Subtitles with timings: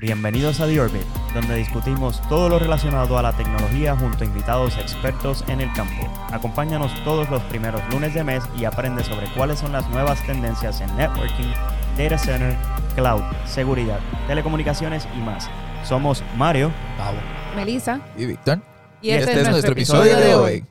[0.00, 1.02] Bienvenidos a The Orbit,
[1.34, 6.08] donde discutimos todo lo relacionado a la tecnología junto a invitados expertos en el campo.
[6.30, 10.80] Acompáñanos todos los primeros lunes de mes y aprende sobre cuáles son las nuevas tendencias
[10.80, 11.48] en networking,
[11.96, 12.54] data center,
[12.94, 13.98] cloud, seguridad,
[14.28, 15.50] telecomunicaciones y más.
[15.82, 17.20] Somos Mario, Pablo
[17.56, 18.00] Melissa.
[18.16, 18.60] y Víctor.
[19.02, 20.64] Y este, es nuestro episodio de hoy.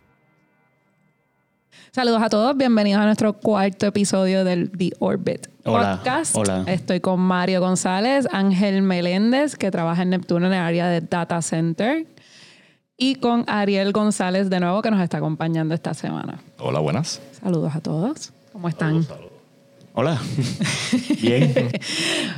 [1.97, 6.35] Saludos a todos, bienvenidos a nuestro cuarto episodio del The Orbit Hola, Podcast.
[6.35, 6.63] hola.
[6.67, 11.41] Estoy con Mario González, Ángel Meléndez, que trabaja en Neptuno en el área de Data
[11.41, 12.05] Center,
[12.97, 16.39] y con Ariel González de nuevo, que nos está acompañando esta semana.
[16.59, 17.19] Hola, buenas.
[17.41, 18.31] Saludos a todos.
[18.53, 19.03] ¿Cómo están?
[19.95, 20.21] hola.
[21.19, 21.51] Bien.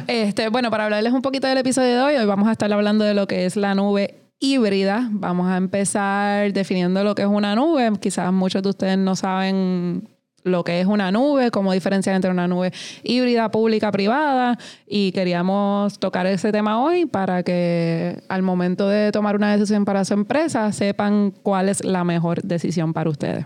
[0.07, 3.03] Este, bueno, para hablarles un poquito del episodio de hoy, hoy vamos a estar hablando
[3.03, 5.09] de lo que es la nube híbrida.
[5.11, 7.91] Vamos a empezar definiendo lo que es una nube.
[7.99, 10.07] Quizás muchos de ustedes no saben
[10.43, 12.71] lo que es una nube, cómo diferenciar entre una nube
[13.03, 14.57] híbrida, pública, privada.
[14.87, 20.05] Y queríamos tocar ese tema hoy para que al momento de tomar una decisión para
[20.05, 23.45] su empresa sepan cuál es la mejor decisión para ustedes.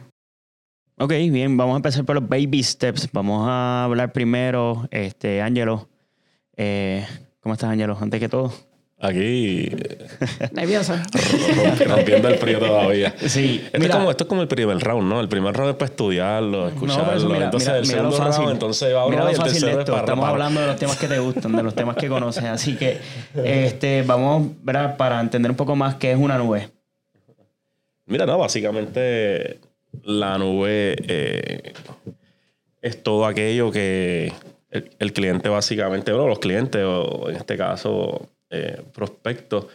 [1.00, 3.10] Ok, bien, vamos a empezar por los baby steps.
[3.12, 5.90] Vamos a hablar primero, este, Ángelo.
[6.56, 7.06] Eh,
[7.40, 7.98] ¿Cómo estás, Ángelo?
[8.00, 8.54] Antes que todo.
[9.06, 9.70] Aquí
[10.54, 10.94] Nervioso.
[10.94, 13.14] romp- rompiendo el frío todavía.
[13.20, 13.90] Sí, Esto, mira.
[13.94, 15.20] es como, esto es como el primer round, ¿no?
[15.20, 17.14] El primer round es para estudiarlo, escucharlo.
[17.14, 18.38] eso mira, entonces mira- el mira segundo fácil.
[18.44, 19.92] round, entonces va Mira uno lo y el fácil de tercero es esto.
[19.92, 22.44] para Estamos para- hablando de los temas que te gustan, de los temas que conoces.
[22.46, 22.98] Así que
[23.44, 24.96] este, vamos ¿verdad?
[24.96, 26.70] para entender un poco más qué es una nube.
[28.06, 29.60] Mira, no, básicamente
[30.04, 31.74] la nube eh,
[32.82, 34.32] es todo aquello que
[34.72, 39.66] el, el cliente básicamente, bueno, los clientes, o en este caso eh, prospectos,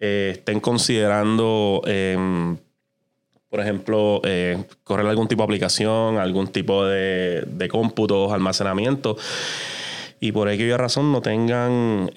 [0.00, 2.56] eh, estén considerando, eh,
[3.48, 9.16] por ejemplo, eh, correr algún tipo de aplicación, algún tipo de, de cómputos, almacenamiento,
[10.20, 12.10] y por aquella razón no tengan,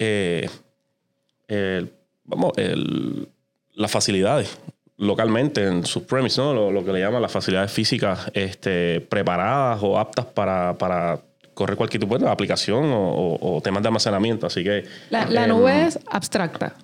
[2.24, 3.28] vamos, el-
[3.74, 4.58] las facilidades
[4.96, 6.52] localmente en sus premises, ¿no?
[6.52, 11.20] Lo, lo que le llaman las facilidades físicas este, preparadas o aptas para, para
[11.58, 14.46] correr cualquier tipo de aplicación o, o- o temas de almacenamiento.
[14.46, 14.84] Así que...
[15.10, 16.74] La, la em, nube es abstracta.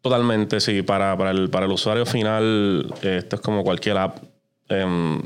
[0.00, 0.82] Totalmente, sí.
[0.82, 4.18] Para, para, el, para el usuario final, esto es como cualquier app,
[4.68, 5.20] em,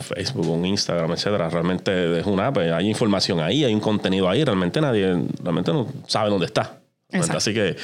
[0.00, 1.48] Facebook, un Instagram, etcétera.
[1.48, 4.42] Realmente es una app, eh, hay información ahí, hay un contenido ahí.
[4.44, 6.78] Realmente nadie realmente no sabe dónde está.
[7.10, 7.38] Exacto.
[7.38, 7.76] Así que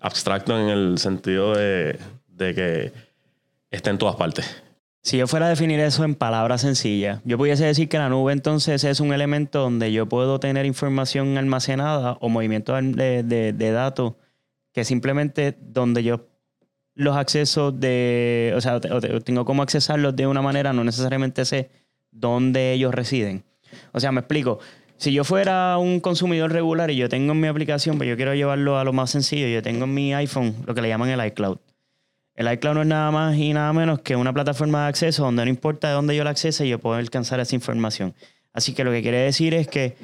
[0.00, 2.92] abstracto en el sentido de, de que
[3.70, 4.62] está en todas partes.
[5.04, 8.32] Si yo fuera a definir eso en palabras sencillas, yo pudiese decir que la nube
[8.32, 14.14] entonces es un elemento donde yo puedo tener información almacenada o movimiento de, de- datos
[14.72, 16.26] que simplemente donde yo
[16.94, 21.68] los accesos de, o sea, tengo cómo accesarlos de una manera, no necesariamente sé
[22.10, 23.44] dónde ellos residen.
[23.92, 24.58] O sea, me explico.
[24.96, 28.34] Si yo fuera un consumidor regular y yo tengo en mi aplicación, pues yo quiero
[28.34, 31.26] llevarlo a lo más sencillo, yo tengo en mi iPhone lo que le llaman el
[31.26, 31.58] iCloud.
[32.34, 35.44] El iCloud no es nada más y nada menos que una plataforma de acceso donde
[35.44, 38.14] no importa de dónde yo la accese, yo puedo alcanzar esa información.
[38.52, 39.96] Así que lo que quiere decir es que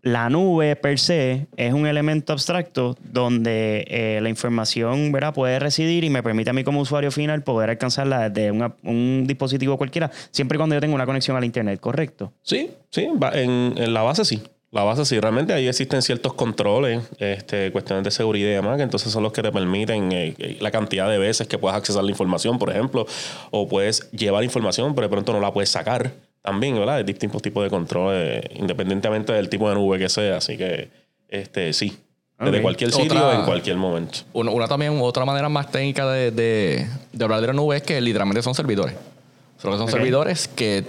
[0.00, 6.10] la nube per se es un elemento abstracto donde eh, la información puede residir y
[6.10, 10.58] me permite a mí como usuario final poder alcanzarla desde un dispositivo cualquiera, siempre y
[10.58, 12.32] cuando yo tenga una conexión al Internet, ¿correcto?
[12.42, 14.42] Sí, sí, en la base sí.
[14.70, 18.82] La base sí, realmente ahí existen ciertos controles, este, cuestiones de seguridad y demás, que
[18.82, 22.04] entonces son los que te permiten eh, eh, la cantidad de veces que puedas accesar
[22.04, 23.06] la información, por ejemplo,
[23.50, 26.12] o puedes llevar información, pero de pronto no la puedes sacar
[26.42, 26.96] también, ¿verdad?
[26.96, 30.90] Hay distintos tipos de controles, independientemente del tipo de nube que sea, así que
[31.30, 31.96] este, sí,
[32.38, 34.18] desde cualquier sitio, Otra- en cualquier momento.
[34.34, 37.82] Una, una también, otra manera más técnica de, de, de hablar de la nube es
[37.82, 38.94] que literalmente son servidores.
[39.56, 39.90] Son, son Ok.
[39.90, 40.84] servidores que,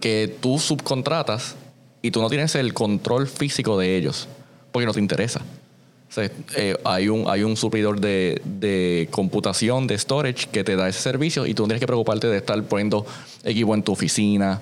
[0.00, 1.56] que tú subcontratas
[2.02, 4.28] y tú no tienes el control físico de ellos
[4.72, 5.40] porque no te interesa.
[5.40, 10.74] O sea, eh, hay, un, hay un suplidor de, de computación, de storage, que te
[10.74, 13.04] da ese servicio y tú no tienes que preocuparte de estar poniendo
[13.44, 14.58] equipo en tu oficina.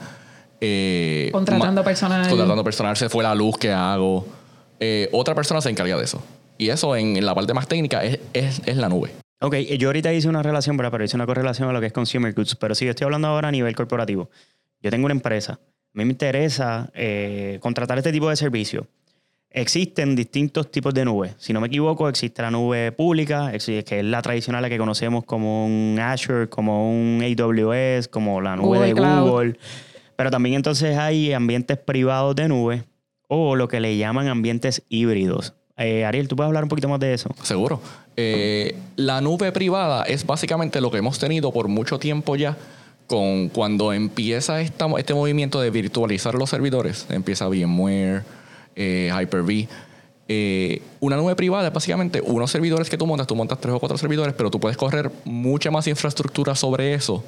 [0.61, 2.29] eh, Contratando personal.
[2.29, 4.27] Contratando personal, se fue la luz que hago.
[4.81, 6.23] Eh, otra persona se encarga de eso.
[6.59, 9.13] Y eso en, en la parte más técnica es, es, es la nube.
[9.41, 10.91] Ok, yo ahorita hice una relación, ¿verdad?
[10.91, 12.57] pero hice una correlación a lo que es consumer goods.
[12.57, 14.31] Pero si yo estoy hablando ahora a nivel corporativo,
[14.83, 15.61] yo tengo una empresa,
[15.97, 18.87] mí me interesa eh, contratar este tipo de servicio.
[19.51, 21.35] Existen distintos tipos de nubes.
[21.39, 25.25] Si no me equivoco, existe la nube pública, que es la tradicional, la que conocemos
[25.25, 29.31] como un Azure, como un AWS, como la nube Google de Cloud.
[29.31, 29.59] Google.
[30.17, 32.85] Pero también entonces hay ambientes privados de nube
[33.29, 35.55] o lo que le llaman ambientes híbridos.
[35.79, 37.31] Eh, Ariel, ¿tú puedes hablar un poquito más de eso?
[37.43, 37.81] Seguro.
[38.17, 42.57] Eh, la nube privada es básicamente lo que hemos tenido por mucho tiempo ya.
[43.07, 48.25] Con cuando empieza este movimiento de virtualizar los servidores, empieza VMware,
[48.75, 49.69] eh, Hyper-V.
[50.29, 53.79] Eh, una nube privada es básicamente unos servidores que tú montas, tú montas tres o
[53.79, 57.23] cuatro servidores, pero tú puedes correr mucha más infraestructura sobre eso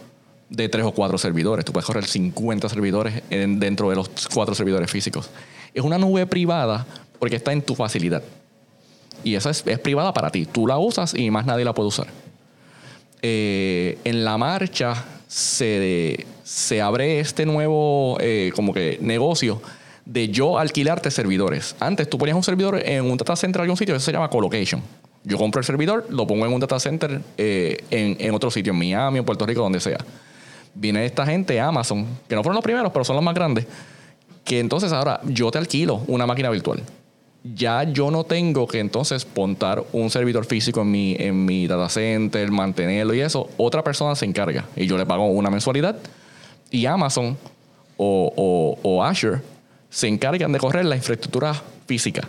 [0.51, 1.65] de tres o cuatro servidores.
[1.65, 5.31] Tú puedes correr 50 servidores en- dentro de los cuatro servidores físicos.
[5.75, 6.87] Es una nube privada
[7.21, 8.25] porque está en tu facilidad.
[9.23, 10.45] Y esa es, es privada para ti.
[10.47, 12.09] Tú la usas y más nadie la puede usar.
[13.23, 19.63] Eh, en la marcha se, se abre este nuevo eh, como que negocio
[20.05, 21.77] de yo alquilarte servidores.
[21.79, 24.31] Antes tú ponías un servidor en un data center en algún sitio, eso se llama
[24.31, 24.83] colocation.
[25.23, 28.73] Yo compro el servidor, lo pongo en un data center eh, en, en otro sitio,
[28.73, 29.99] en Miami, en Puerto Rico, donde sea.
[30.75, 33.67] Viene esta gente, Amazon, que no fueron los primeros, pero son los más grandes,
[34.45, 36.83] que entonces ahora yo te alquilo una máquina virtual.
[37.45, 41.89] Ya yo no tengo que entonces montar un servidor físico en mi, en mi data
[41.89, 43.49] center, mantenerlo y eso.
[43.57, 45.97] Otra persona se encarga y yo le pago una mensualidad.
[46.71, 47.37] Y Amazon
[47.97, 49.41] o, Azure
[49.91, 51.55] se encargan de correr la infraestructura
[51.87, 52.29] física.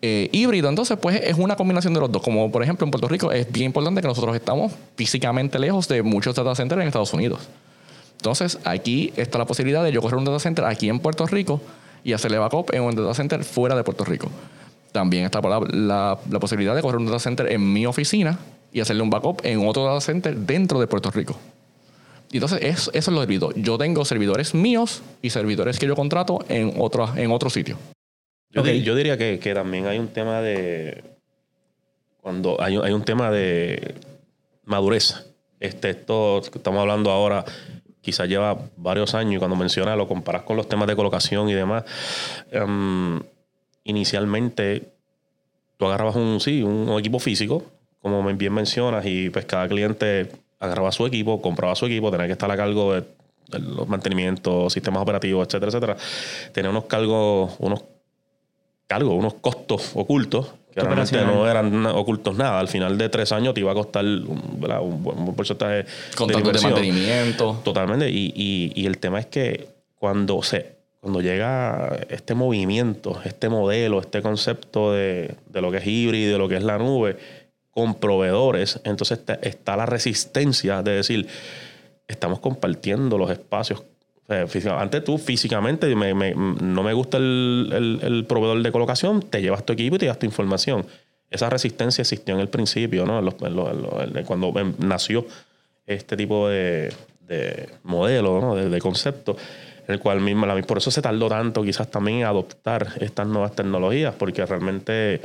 [0.00, 2.22] Eh, híbrido, entonces, pues es una combinación de los dos.
[2.22, 6.02] Como por ejemplo en Puerto Rico, es bien importante que nosotros estamos físicamente lejos de
[6.02, 7.40] muchos data centers en Estados Unidos.
[8.16, 11.60] Entonces, aquí está la posibilidad de yo correr un data center aquí en Puerto Rico
[12.04, 14.30] y hacerle backup en un data center fuera de Puerto Rico.
[14.92, 18.38] También está la, la- la posibilidad de correr un data center en mi oficina
[18.72, 21.36] y hacerle un backup en otro data center dentro de Puerto Rico.
[22.30, 23.52] Y entonces, eso, eso es lo híbrido.
[23.56, 27.76] Yo tengo servidores míos y servidores que yo contrato en otro, en otro sitio.
[28.50, 28.66] Yo, Ok.
[28.68, 31.02] di- yo diría que, que también hay un tema de.
[32.20, 33.94] Cuando hay, un- hay un tema de
[34.64, 35.26] madurez.
[35.60, 37.44] Este, esto que estamos hablando ahora,
[38.04, 41.54] quizás lleva varios años y cuando mencionas, lo comparas con los temas de colocación y
[41.54, 41.84] demás.
[42.52, 43.20] em,
[43.84, 44.92] inicialmente,
[45.76, 47.64] tú agarrabas un, sí, un equipo físico,
[48.00, 50.30] como bien mencionas, y pues cada cliente
[50.60, 53.04] agarraba su equipo, compraba su equipo, tenía que estar a cargo de
[53.58, 55.96] los mantenimientos, sistemas operativos, etcétera, etcétera.
[56.52, 57.84] Tenía unos cargos, unos
[58.86, 62.58] cargos, unos costos ocultos que realmente no eran ocultos nada.
[62.58, 64.58] Al final de tres años te iba a costar un,
[65.02, 66.72] buen porcentaje de inversión.
[66.72, 67.60] mantenimiento.
[67.64, 68.10] Totalmente.
[68.10, 74.00] Y, y- y el tema es que cuando se cuando llega este movimiento, este modelo,
[74.00, 77.18] este concepto de, de lo que es híbrido, de lo que es la nube,
[77.70, 81.28] con proveedores, entonces está, está la resistencia de decir,
[82.08, 83.82] estamos compartiendo los espacios.
[84.28, 89.72] Antes tú físicamente me- me- no me gusta el, proveedor de colocación, te llevas tu
[89.74, 90.86] equipo y te llevas tu información.
[91.30, 93.20] Esa resistencia existió en el principio, ¿no?
[94.26, 95.26] Cuando em, nació
[95.86, 96.92] este tipo de,
[97.26, 98.54] de modelo, ¿no?
[98.54, 99.36] de, de concepto,
[99.88, 104.14] el cual mismo, por eso se tardó tanto quizás también en adoptar estas nuevas tecnologías,
[104.14, 105.20] porque realmente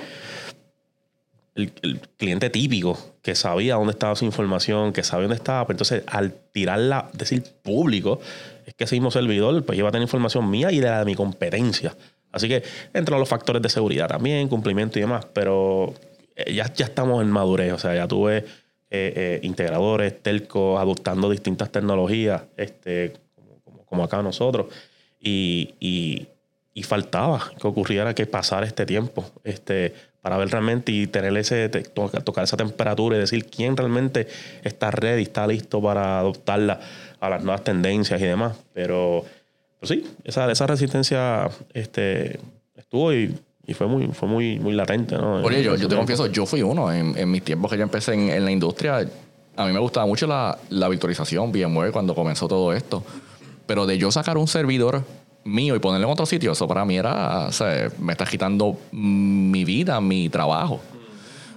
[1.55, 5.75] el, el cliente típico que sabía dónde estaba su información, que sabía dónde estaba, pero
[5.75, 8.19] entonces al tirarla, decir público,
[8.69, 11.05] es que ese mismo servidor pues iba a tener información mía y de la de
[11.05, 11.95] mi competencia.
[12.31, 12.63] Así que
[12.93, 15.93] entran los factores de seguridad también, cumplimiento y demás, pero
[16.35, 18.43] eh, ya, ya estamos en madurez, o sea, ya tuve eh,
[18.91, 23.13] eh, integradores, telcos, adoptando distintas tecnologías, este,
[23.63, 24.67] como, como- acá nosotros,
[25.19, 26.27] y, y-
[26.83, 32.43] faltaba que ocurriera que pasara este tiempo, este, para ver realmente y tener ese, tocar
[32.45, 34.27] esa temperatura y decir quién realmente
[34.63, 36.79] está ready, está listo para adoptarla
[37.19, 38.57] a las nuevas tendencias y demás.
[38.73, 39.23] Pero,
[39.79, 42.39] pues sí, esa, esa resistencia este,
[42.75, 43.35] estuvo y,
[43.65, 45.35] y fue muy, fue muy, muy latente, ¿no?
[45.43, 46.91] Oye, yo, yo te confieso, yo fui uno.
[46.91, 49.07] En, en mis tiempos que yo empecé en, en la industria,
[49.55, 53.03] a mí me gustaba mucho la, la virtualización, VMware, cuando comenzó todo esto.
[53.65, 55.03] Pero de yo sacar un servidor
[55.43, 58.77] mío y ponerlo en otro sitio, eso para mí era, o sea, me está quitando
[58.91, 60.79] mi vida, mi trabajo.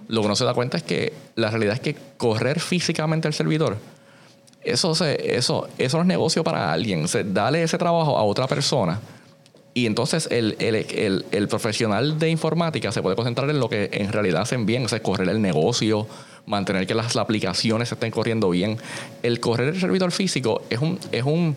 [0.08, 3.34] Lo que no se da cuenta es que la realidad es que correr físicamente el
[3.34, 3.78] servidor,
[4.64, 7.06] eso, se, eso, eso no es negocio para alguien.
[7.26, 9.00] Dale ese trabajo a otra persona
[9.74, 13.88] y entonces el, el, el, el profesional de informática se puede concentrar en lo que
[13.92, 16.06] en realidad hacen bien, o sea, correr el negocio,
[16.44, 18.76] mantener que las, las aplicaciones estén corriendo bien.
[19.22, 20.98] El correr el servidor físico es un...
[21.10, 21.56] Es un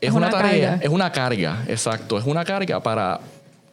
[0.00, 0.84] es Es una, una tarea, carga.
[0.84, 2.18] es una carga, exacto.
[2.18, 3.20] Es una carga para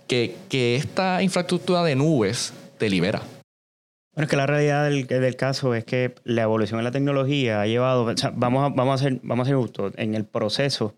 [0.07, 3.21] que, que esta infraestructura de nubes te libera.
[4.15, 7.61] Bueno, es que la realidad del, del caso es que la evolución en la tecnología
[7.61, 10.25] ha llevado, o sea, vamos a, vamos a ser, vamos a ser justos, en el
[10.25, 10.95] proceso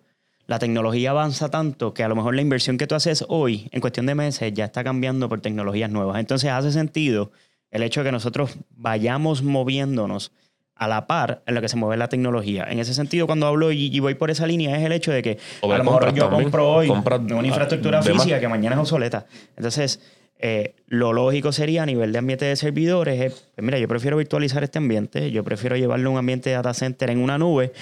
[0.47, 3.81] la tecnología avanza tanto que a lo mejor la inversión que tú haces hoy, en
[3.81, 6.19] cuestión de meses, ya está cambiando por tecnologías nuevas.
[6.19, 7.31] Entonces hace sentido
[7.69, 10.31] el hecho de que nosotros vayamos moviéndonos
[10.73, 12.65] a la par en lo que se mueve la tecnología.
[12.69, 15.21] En ese sentido, cuando hablo y, y voy por esa línea, es el hecho de
[15.21, 18.11] que a lo mejor yo compro hoy una infraestructura ah, más.
[18.11, 19.25] física que mañana es obsoleta.
[19.57, 19.99] Entonces,
[20.39, 24.17] eh, lo lógico sería a nivel de ambiente de servidores, es, pues mira, yo prefiero
[24.17, 27.73] virtualizar este ambiente, yo prefiero llevarlo un ambiente de data center en una nube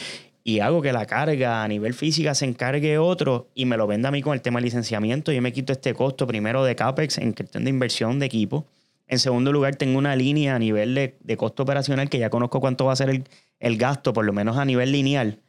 [0.43, 4.09] y hago que la carga a nivel física se encargue otro y me lo venda
[4.09, 5.31] a mí con el tema de licenciamiento.
[5.31, 8.65] Yo me quito este costo primero de CAPEX en cuestión de inversión de equipo.
[9.07, 12.59] En segundo lugar, tengo una línea a nivel de, de costo operacional que ya conozco
[12.59, 13.23] cuánto va a ser el,
[13.59, 15.39] el gasto, por lo menos a nivel lineal.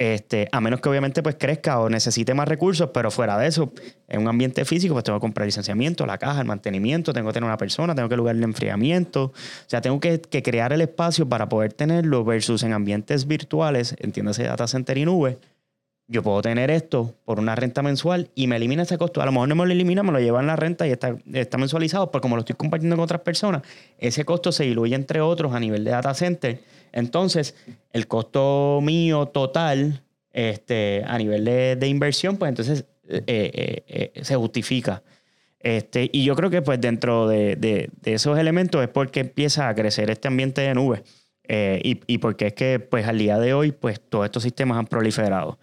[0.00, 3.72] Este, a menos que obviamente pues crezca o necesite más recursos, pero fuera de eso,
[4.06, 7.32] en un ambiente físico, pues tengo que comprar licenciamiento, la caja, el mantenimiento, tengo que
[7.32, 9.24] tener una persona, tengo que lugar el enfriamiento.
[9.24, 9.32] O
[9.66, 14.68] sea, tengo que, crear el espacio para poder tenerlo versus en ambientes virtuales, entiéndase data
[14.68, 15.38] center y nube,
[16.06, 19.20] yo puedo tener esto por una renta mensual y me elimina ese costo.
[19.20, 21.16] A lo mejor no me lo elimina, me lo lleva en la renta y está,
[21.32, 23.62] está mensualizado, pero como lo estoy compartiendo con otras personas,
[23.98, 26.60] ese costo se diluye entre otros a nivel de data center.
[26.92, 27.54] Entonces,
[27.92, 30.02] el costo mío total
[30.32, 35.02] este, a nivel de, de inversión, pues entonces eh, eh, eh, se justifica.
[35.60, 39.74] Este, y yo creo que pues dentro de, de, esos elementos es porque empieza a
[39.74, 41.02] crecer este ambiente de nube.
[41.50, 44.86] Y, y, porque es que pues al día de hoy pues todos estos sistemas han
[44.86, 45.58] proliferado.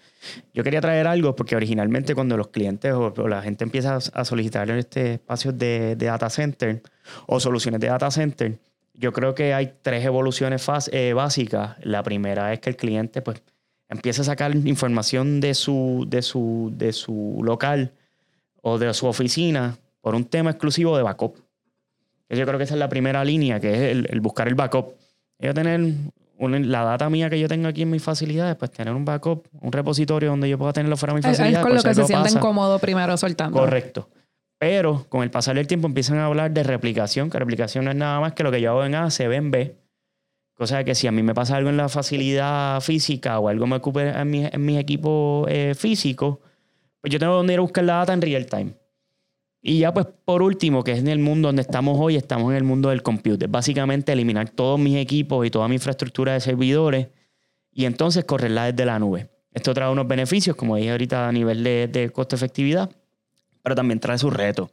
[0.51, 4.25] Yo quería traer algo porque originalmente cuando los clientes o, o la gente empieza a
[4.25, 6.82] solicitar este espacios de, de, data center
[7.27, 8.58] o soluciones de data center,
[8.97, 11.75] yo creo que hay tres evoluciones eh, básicas.
[11.81, 13.41] La primera es que el cliente pues
[13.89, 17.91] empieza a sacar información de su, de su, de su local
[18.61, 21.37] o de su oficina por un tema exclusivo de backup.
[22.29, 24.95] Yo creo que esa es la primera línea, que es el, el buscar el backup
[25.39, 25.93] yo tener
[26.39, 29.71] la data mía que yo tengo aquí en mis facilidades, pues tener un backup, un
[29.71, 31.57] repositorio donde yo pueda tenerlo fuera de mis facilidades.
[31.57, 33.57] Es con lo que se sienten cómodos primero soltando.
[33.57, 34.09] Correcto.
[34.67, 37.98] Pero con el pasar del tiempo empiezan a hablar de replicación, que replicación no es
[37.98, 39.77] nada más que lo que yo hago en A se ve en B.
[40.55, 43.75] Cosa que si a mí me pasa algo en la facilidad física o algo me
[43.75, 46.41] ocupe en mi, en mi equipo eh, físico,
[47.00, 48.74] pues yo tengo donde ir a buscar la data en real time.
[49.62, 52.57] Y ya pues por último, que es en el mundo donde estamos hoy, estamos en
[52.57, 53.48] el mundo del computer.
[53.48, 57.10] Básicamente eliminar todos mis equipos y toda mi infraestructura de servidores
[57.72, 59.29] y entonces correrla desde la nube.
[59.53, 62.89] Esto trae unos beneficios, como dije ahorita, a nivel de, de costo-efectividad,
[63.65, 64.69] pero también trae sus retos.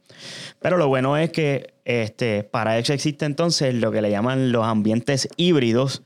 [0.61, 4.67] Pero lo bueno es que este, para eso existe entonces lo que le llaman los
[4.67, 6.03] ambientes híbridos,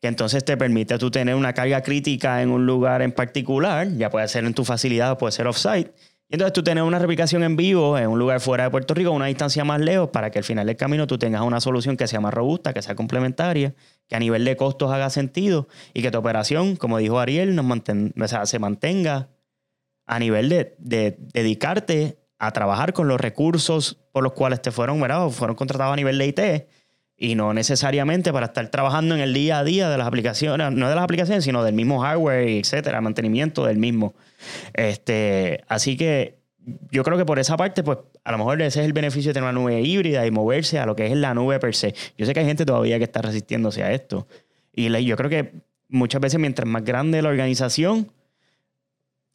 [0.00, 4.10] que entonces te permite tú tener una carga crítica en un lugar en particular, ya
[4.10, 5.92] puede ser en tu facilidad puede ser off-site,
[6.28, 9.12] y entonces tú tienes una replicación en vivo en un lugar fuera de Puerto Rico,
[9.12, 12.08] una distancia más lejos, para que al final del camino tú tengas una solución que
[12.08, 13.72] sea más robusta, que sea complementaria,
[14.08, 17.64] que a nivel de costos haga sentido y que tu operación, como dijo Ariel, nos
[17.64, 19.28] manten, o sea, se mantenga
[20.06, 25.00] a nivel de, de, dedicarte a trabajar con los recursos por los cuales te fueron,
[25.00, 25.28] ¿verdad?
[25.30, 26.40] fueron contratados a nivel de IT
[27.16, 30.88] y no necesariamente para estar trabajando en el día a día de las aplicaciones, no
[30.88, 34.14] de las aplicaciones, sino del mismo hardware, etcétera, mantenimiento del mismo.
[34.74, 36.38] Este, así que
[36.90, 39.34] yo creo que por esa parte, pues a lo mejor ese es el beneficio de
[39.34, 41.94] tener una nube híbrida y moverse a lo que es la nube per se.
[42.18, 44.26] Yo sé que hay gente todavía que está resistiéndose a esto.
[44.72, 45.52] Y yo creo que
[45.88, 48.12] muchas veces, mientras más grande la organización,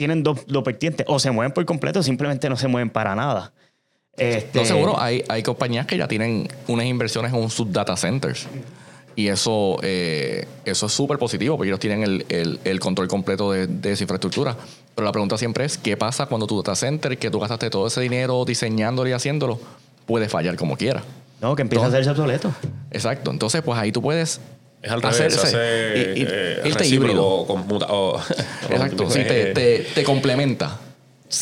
[0.01, 1.05] tienen dos, dos vertientes.
[1.07, 3.53] O se mueven por completo o simplemente no se mueven para nada.
[4.17, 4.57] Este...
[4.57, 8.47] No, seguro, hay, hay compañías que ya tienen unas inversiones en sus data centers.
[9.15, 13.51] Y eso, eh, eso es súper positivo porque ellos tienen el, el, el control completo
[13.51, 14.57] de, de, esa infraestructura.
[14.95, 17.85] Pero la pregunta siempre es, ¿qué pasa cuando tu data center, que tú gastaste todo
[17.85, 19.59] ese dinero diseñándolo y haciéndolo,
[20.07, 21.03] puede fallar como quiera?
[21.41, 22.55] No, que empieza Entonces, a hacerse obsoleto.
[22.89, 23.29] Exacto.
[23.29, 24.41] Entonces, pues ahí tú puedes
[24.81, 27.25] es al revés, hacerse, hace, y, y, eh, irte híbrido.
[27.25, 28.19] O, computa, o,
[28.69, 29.09] Exacto.
[29.09, 30.79] sí, te, te, te complementa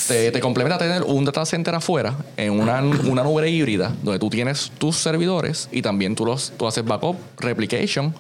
[0.08, 4.30] te, te, complementa tener un data center afuera en una, una, nube híbrida donde tú
[4.30, 8.14] tienes tus servidores y también tú, los, tú haces backup, replication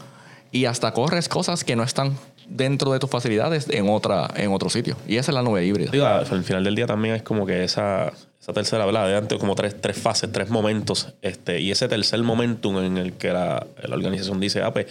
[0.51, 4.69] y hasta corres cosas que no están dentro de tus facilidades en otra en otro
[4.69, 4.95] sitio.
[5.07, 5.91] Y esa es la nube híbrida.
[5.91, 8.11] Digo, al final del día también es como que esa,
[8.50, 9.08] esa tercera, ¿verdad?
[9.08, 11.13] De antes como tres, tres fases, tres momentos.
[11.22, 14.88] Este, y ese tercer momentum en el que la, la organización dice, ah, pues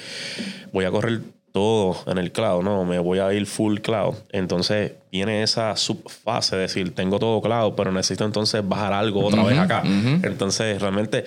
[0.73, 1.21] voy a correr
[1.53, 4.15] todo en el cloud, no, me voy a ir full cloud.
[4.31, 9.43] Entonces viene esa subfase de decir, tengo todo cloud, pero necesito entonces bajar algo otra
[9.43, 9.83] uh -huh, vez acá.
[9.85, 10.27] Uh -huh.
[10.27, 11.25] Entonces realmente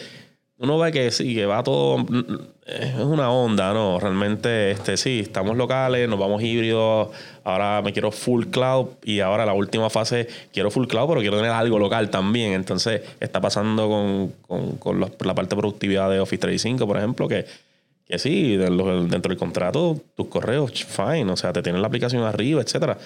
[0.62, 2.06] uno ve que sí, que va todo,
[2.66, 4.00] es una onda, ¿no?
[4.00, 7.10] Realmente, este, sí, estamos locales, nos vamos híbridos,
[7.44, 11.38] ahora me quiero full cloud y ahora la última fase quiero full cloud, pero quiero
[11.38, 12.54] tener algo local también.
[12.54, 17.28] Entonces está pasando con, con, con la parte de productividad de Office 365, por ejemplo,
[17.28, 17.46] que
[18.12, 22.62] que sí, dentro del contrato, tus correos, fine, o sea, te tienen la aplicación arriba,
[22.62, 22.98] etcétera.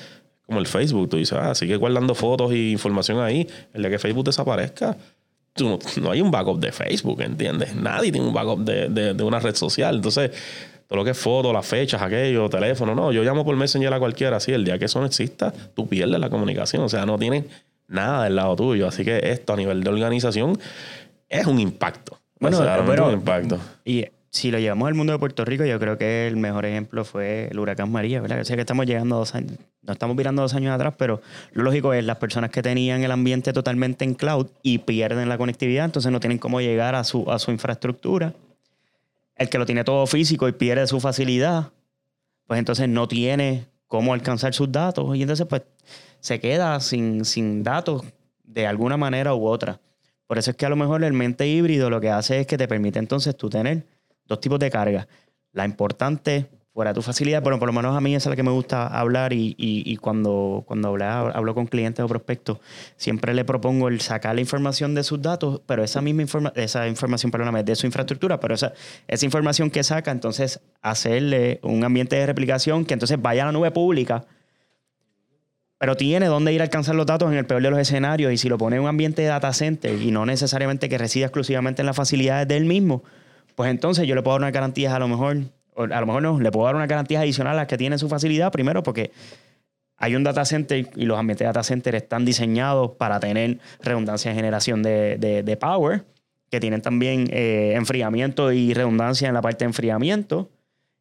[0.47, 3.47] Como el Facebook, tú dices, ah, sigue guardando fotos y información ahí.
[3.75, 4.97] El día que Facebook desaparezca,
[5.59, 7.75] no, no, hay un backup de Facebook, ¿entiendes?
[7.75, 9.95] Nadie tiene un backup de, de, de una red social.
[9.95, 10.31] Entonces,
[10.87, 13.99] todo lo que es fotos, las fechas, aquello, teléfono, no, yo llamo por Messenger a
[13.99, 17.17] cualquiera, así, el día que eso no exista, tú pierdes la comunicación, o sea, no
[17.17, 17.45] tienes
[17.87, 18.87] nada del lado tuyo.
[18.87, 20.59] Así que esto a nivel de organización
[21.29, 22.19] es un impacto.
[22.39, 23.59] Bueno, pero, un impacto.
[23.83, 27.05] Y si lo llevamos al mundo de Puerto Rico, yo creo que el mejor ejemplo
[27.05, 28.35] fue el huracán María, ¿verdad?
[28.39, 31.21] Yo sé que estamos llegando dos años, no estamos mirando dos años atrás, pero
[31.53, 35.37] lo lógico es las personas que tenían el ambiente totalmente en cloud y pierden la
[35.37, 38.33] conectividad, entonces no tienen cómo llegar a su, a su infraestructura.
[39.37, 41.71] El que lo tiene todo físico y pierde su facilidad,
[42.45, 45.61] pues entonces no tiene cómo alcanzar sus datos y entonces pues
[46.19, 48.03] se queda sin, sin datos
[48.43, 49.79] de alguna manera u otra.
[50.27, 52.57] Por eso es que a lo mejor el mente híbrido lo que hace es que
[52.57, 53.94] te permite entonces tú tener
[54.27, 55.07] dos tipos de carga.
[55.51, 58.35] La importante fuera de tu facilidad, bueno, por lo menos a mí esa es la
[58.35, 62.59] que me gusta hablar y, y, cuando, cuando hablo, con clientes o prospectos,
[62.97, 66.85] siempre le propongo el sacar la información de sus datos, pero esa misma informa esa
[66.89, 68.73] información, perdóname, de su infraestructura, pero esa,
[69.07, 73.51] esa información que saca, entonces hacerle un ambiente de replicación que entonces vaya a la
[73.53, 74.25] nube pública,
[75.77, 78.37] pero tiene dónde ir a alcanzar los datos en el peor de los escenarios y
[78.37, 81.81] si lo pone en un ambiente de data center y no necesariamente que resida exclusivamente
[81.81, 83.03] en las facilidades del mismo,
[83.55, 85.37] pues entonces yo le puedo dar unas garantías a lo mejor,
[85.75, 88.09] a lo mejor no, le puedo dar unas garantías adicionales a las que tienen su
[88.09, 89.11] facilidad, primero porque
[89.97, 94.31] hay un data center y los ambientes de data center están diseñados para tener redundancia
[94.31, 96.05] de generación de, power,
[96.49, 100.51] que tienen también eh, enfriamiento y redundancia en la parte de enfriamiento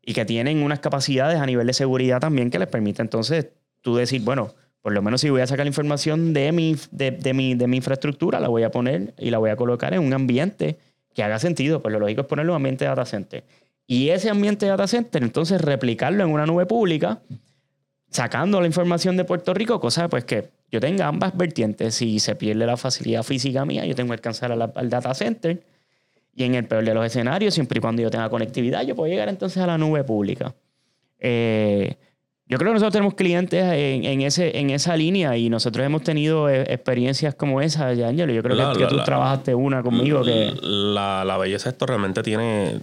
[0.01, 3.49] y que tienen unas capacidades a nivel de seguridad también que les permite entonces
[3.81, 7.35] tú decir, bueno, por lo menos si voy a sacar la información de mi, de,
[7.35, 10.13] mi, de mi infraestructura, la voy a poner y la voy a colocar en un
[10.13, 10.79] ambiente
[11.15, 11.81] que haga sentido.
[11.81, 13.45] Pues lo lógico es ponerlo en un ambiente data center.
[13.87, 17.21] Y ese ambiente data center, entonces replicarlo en una nube pública,
[18.11, 21.95] sacando la información de Puerto Rico, cosa pues que yo tenga ambas vertientes.
[21.95, 25.63] Si se pierde la facilidad física mía, yo tengo que alcanzar al data center.
[26.35, 29.09] Y en el peor de los escenarios, siempre y cuando yo tenga conectividad, yo puedo
[29.09, 30.55] llegar entonces a la nube pública.
[31.21, 31.97] Eh,
[32.47, 36.51] yo creo que nosotros tenemos clientes en, ese, en esa línea y nosotros hemos tenido
[36.51, 38.35] eh, experiencias como esa, Angelo.
[38.35, 40.53] Yo creo que, tú trabajaste una conmigo que...
[40.63, 42.81] La, belleza de esto realmente tiene,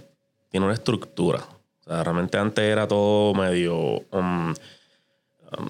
[0.48, 1.46] tiene una estructura.
[1.80, 4.02] O sea, realmente antes era todo medio...
[4.10, 5.68] Um, um,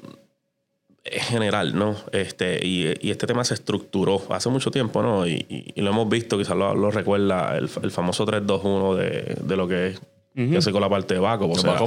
[1.05, 1.97] general, ¿no?
[2.13, 5.27] Este, y, este tema se estructuró hace mucho tiempo, ¿no?
[5.27, 9.89] Y, lo hemos visto, quizás lo, recuerda el, el famoso 321 de, de lo que
[9.89, 10.01] es
[10.35, 11.51] que hace con la parte de backup.
[11.51, 11.79] O sea,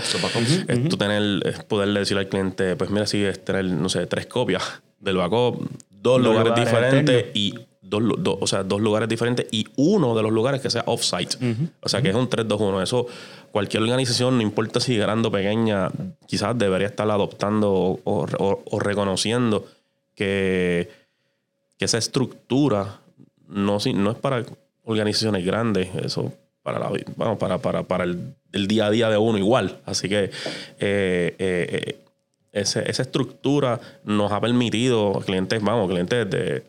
[0.68, 4.28] es tú tener, poderle decir al cliente, pues mira, si es tener, no sé, tres
[4.28, 8.04] copias del backup, dos, lugares, diferentes y dos,
[8.40, 11.38] o sea, dos lugares diferentes y uno de los lugares que sea off-site.
[11.82, 12.84] O sea, que es un 3-2-1.
[12.84, 13.08] Eso
[13.52, 15.90] cualquier organización, no importa si grande o pequeña,
[16.28, 19.66] quizás debería estar adoptando o, reconociendo
[20.16, 20.90] que,
[21.78, 23.00] que, esa estructura
[23.48, 24.46] no, no es para
[24.84, 25.90] organizaciones grandes.
[25.96, 26.34] Eso
[26.66, 29.78] para, la, vamos, para, para, para el, día a día de uno igual.
[29.86, 30.32] Así que eh,
[30.80, 32.00] eh, eh,
[32.52, 36.64] esa estructura nos ha permitido clientes, vamos, clientes de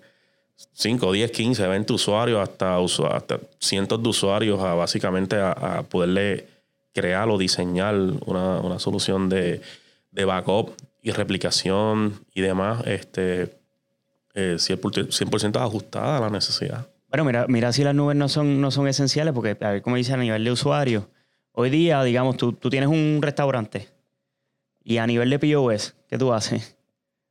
[0.74, 2.76] 5, 10, 15, 20 usuarios hasta,
[3.10, 6.46] hasta cientos de usuarios a básicamente a, poderle
[6.92, 7.94] crear o diseñar
[8.26, 9.62] una, una solución de,
[10.10, 13.50] de, backup y replicación y demás, este,
[14.34, 16.86] 100%, 100 ajustada a la necesidad.
[17.16, 19.96] Bueno, mira, mira si las nubes no son, no son esenciales, porque a ver cómo
[19.96, 21.08] dice a nivel de usuario.
[21.52, 23.88] Hoy día, digamos, tú, tú tienes un restaurante
[24.84, 26.76] y a nivel de POS, ¿qué tú haces?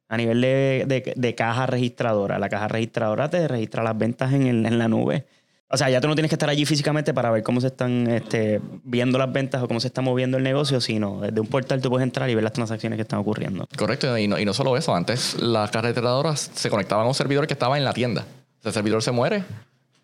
[0.07, 2.39] A nivel de, de, caja registradora.
[2.39, 5.27] La caja registradora te registra las ventas en, en, la nube.
[5.69, 8.07] O sea, ya tú no tienes que estar allí físicamente para ver cómo se están
[8.07, 11.79] este, viendo las ventas o cómo se está moviendo el negocio, sino desde un portal
[11.79, 13.67] tú puedes entrar y ver las transacciones que están ocurriendo.
[13.77, 14.95] Correcto, y no, y no solo eso.
[14.95, 18.25] Antes las cajas registradoras se conectaban a un servidor que estaba en la tienda
[18.65, 19.43] el servidor se muere,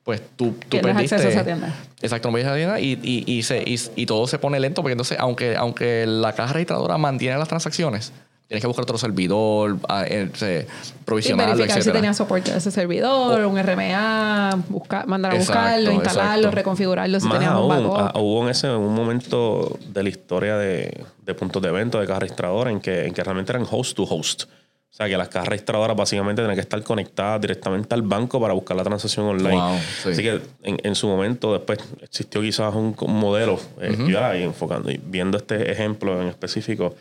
[0.03, 1.15] pues tú, tú perdiste.
[1.15, 1.75] acceso a esa tienda.
[2.01, 4.93] Exacto, no a esa tienda y, y, y, se, y, todo se pone lento porque
[4.93, 8.11] entonces, aunque, aunque la caja registradora mantiene las transacciones,
[8.47, 10.67] tienes que buscar otro servidor, eh,
[11.05, 15.91] provisionarlo, y verificar si tenía soporte de ese servidor, un RMA, buscar, mandar a buscarlo,
[15.91, 18.17] instalarlo, reconfigurarlo si tenías un backup.
[18.19, 22.19] Hubo en ese un momento de la historia de, de puntos de evento de caja
[22.19, 24.45] registradora en que, en que realmente eran host to host.
[24.91, 28.53] O sea, que las cajas registradoras básicamente tienen que estar conectadas directamente al banco para
[28.53, 29.79] buscar la transacción online.
[30.05, 33.95] Así que en, su momento después existió quizás un, modelo eh,
[34.37, 36.93] y enfocando y viendo este ejemplo en específico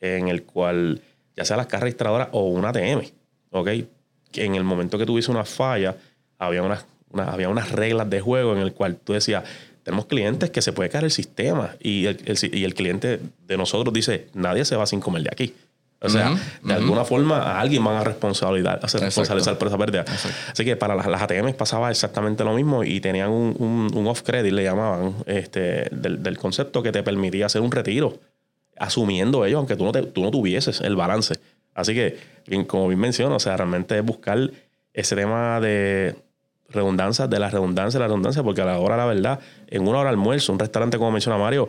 [0.00, 1.00] en el cual
[1.36, 3.02] ya sea las cajas registradoras o una ATM,
[3.52, 3.68] ¿ok?
[4.32, 5.94] Que en el momento que tuviese una falla
[6.38, 9.44] había unas, había unas reglas de juego en el cual tú decías,
[9.84, 12.18] tenemos clientes que se puede caer el sistema y el,
[12.52, 15.54] y el cliente de nosotros dice, nadie se va sin comer de aquí.
[16.00, 20.04] O sea, de alguna forma a alguien van a responsabilidad, hacer responsabilizar por esa pérdida.
[20.52, 24.52] Así que para las, las, ATM pasaba exactamente lo mismo y tenían un, un, off-credit,
[24.52, 28.18] le llamaban, este, del, del, concepto que te permitía hacer un retiro,
[28.78, 31.34] asumiendo ello, aunque tú no, tú no tuvieses el balance.
[31.74, 32.18] Así que,
[32.66, 34.50] como bien menciono, o sea, realmente es buscar
[34.92, 36.16] ese tema de
[36.68, 39.98] redundancia de la redundancia de la redundancia, porque a la hora, la verdad, en una
[39.98, 41.68] hora de almuerzo, un restaurante como menciona Mario,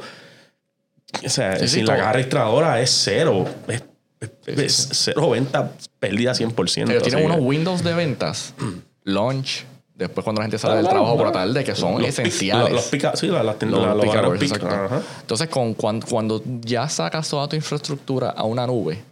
[1.25, 3.45] o sea, Sí, sí, sin la caja registradora es cero.
[3.67, 3.83] Es,
[4.19, 6.89] es- es cero venta, pérdida 100%.
[6.91, 8.53] Ellos tienen unos windows de ventas,
[9.03, 9.63] lunch,
[9.95, 12.09] después cuando la gente sale Ah, del claro, trabajo por la tarde, que son Los
[12.09, 12.71] esenciales.
[12.73, 15.01] Los, pica- sí, las, las Los pick- exacto.
[15.21, 19.03] Entonces, con, cuan- cuando, ya sacas toda tu infraestructura a una nube,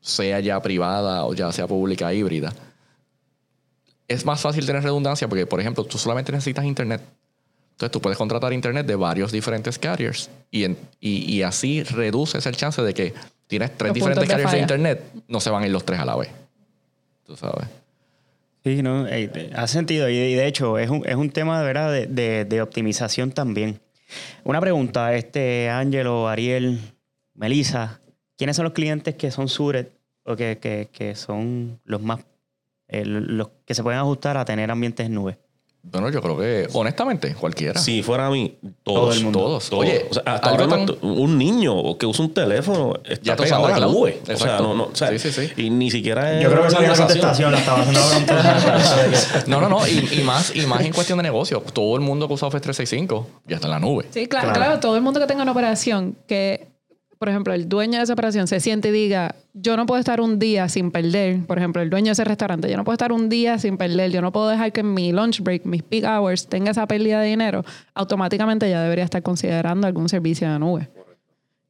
[0.00, 2.52] sea ya privada o ya sea pública híbrida,
[4.08, 7.00] es más fácil tener redundancia porque, por ejemplo, tú solamente necesitas internet.
[7.72, 12.44] Entonces, tú puedes contratar internet de varios diferentes carriers y, en- y, y así reduces
[12.46, 13.14] el chance de que
[13.52, 16.00] tienes tres Los diferentes de carriers de, internet, no se van a ir los tres
[16.00, 16.30] a la vez.
[17.26, 17.68] Tú sabes.
[18.64, 20.08] Sí, no, eh, hace sentido.
[20.08, 23.30] Y, y de hecho, es un, es un tema de verdad de, de- de optimización
[23.32, 23.80] también.
[24.44, 26.80] Una pregunta, este Ángelo, Ariel,
[27.34, 28.00] Melissa,
[28.38, 29.92] ¿quiénes son los clientes que son Suret
[30.24, 32.20] o que, que- que son los más
[32.88, 35.38] eh, los que se pueden ajustar a tener ambientes en nube?
[35.84, 37.78] Bueno, yo creo que, honestamente, cualquiera.
[37.80, 39.00] Si fuera a mí, todos.
[39.00, 39.38] Todo el mundo.
[39.40, 39.68] Todos.
[39.68, 39.82] Todos.
[39.84, 43.42] Oye, O sea, hasta ahora tan- un niño que usa un teléfono está Ya está
[43.44, 44.20] pegado a la nube.
[44.22, 44.62] O sea, Exacto.
[44.62, 45.52] no, no, o sea, Sí, sí, sí.
[45.56, 48.78] Y ni siquiera es Yo creo que esa contestación, la estaba haciendo ahora.
[49.48, 49.86] No, no, no.
[49.88, 51.62] Y, y más, y más en cuestión de negocio.
[51.72, 54.06] Todo el mundo que usa Office 365 ya está en la nube.
[54.10, 54.60] Sí, claro, Claro.
[54.60, 54.80] claro.
[54.80, 56.68] Todo el mundo que tenga una operación, que,
[57.22, 60.20] por ejemplo, el dueño de esa operación se siente y diga, yo no puedo estar
[60.20, 61.46] un día sin perder.
[61.46, 64.10] Por ejemplo, el dueño de ese restaurante, yo no puedo estar un día sin perder.
[64.10, 67.28] Yo no puedo dejar que mi lunch break, mis peak hours, tenga esa pérdida de
[67.28, 67.64] dinero.
[67.94, 70.88] Automáticamente ya debería estar considerando algún servicio de nube.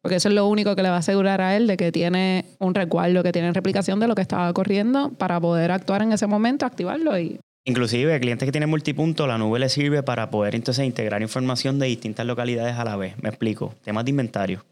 [0.00, 2.46] Porque eso es lo único que le va a asegurar a él de que tiene
[2.58, 6.26] un resguardo, que tiene replicación de lo que estaba corriendo para poder actuar en ese
[6.26, 10.86] momento, activarlo y Inclusive, clientes que tienen multipunto, la nube les sirve para poder entonces
[10.86, 13.14] integrar información de distintas localidades a la vez.
[13.22, 13.74] Me explico.
[13.84, 14.64] Temas de inventario,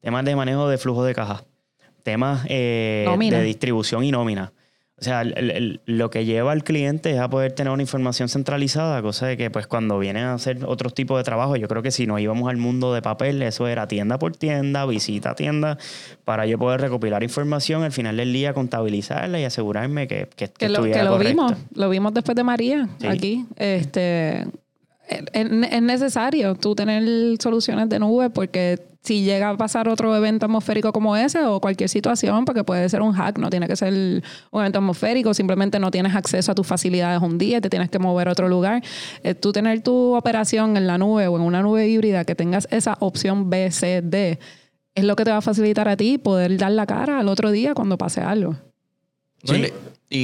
[0.00, 1.44] temas de manejo de flujo de caja,
[2.02, 4.52] temas eh, de distribución y nómina.
[5.00, 7.82] O sea, el- el- el- lo que lleva al cliente es a poder tener una
[7.82, 11.68] información centralizada, cosa de que pues cuando vienen a hacer otros tipos de trabajo, yo
[11.68, 15.30] creo que si nos íbamos al mundo de papel, eso era tienda por tienda, visita
[15.30, 15.78] a tienda,
[16.24, 20.52] para yo poder recopilar información, al final del día contabilizarla y asegurarme que, que, que
[20.52, 21.30] que lo, estuviera que lo correcta.
[21.32, 23.06] vimos, lo vimos después de María Sí.
[23.06, 23.46] aquí.
[23.54, 24.40] Este,
[25.08, 27.04] es, es necesario tú tener
[27.40, 31.88] soluciones de nube porque si llega a pasar otro evento atmosférico como ese o cualquier
[31.88, 33.92] situación, porque puede ser un hack, no tiene que ser
[34.50, 37.98] un evento atmosférico, simplemente no tienes acceso a tus facilidades un día, te tienes que
[37.98, 38.82] mover a otro lugar.
[39.22, 42.68] Eh, tú tener tu operación en la nube o en una nube híbrida, que tengas
[42.70, 44.38] esa opción B, C, D,
[44.94, 47.50] es lo que te va a facilitar a ti poder dar la cara al otro
[47.50, 48.56] día cuando pase algo.
[49.42, 49.72] Y,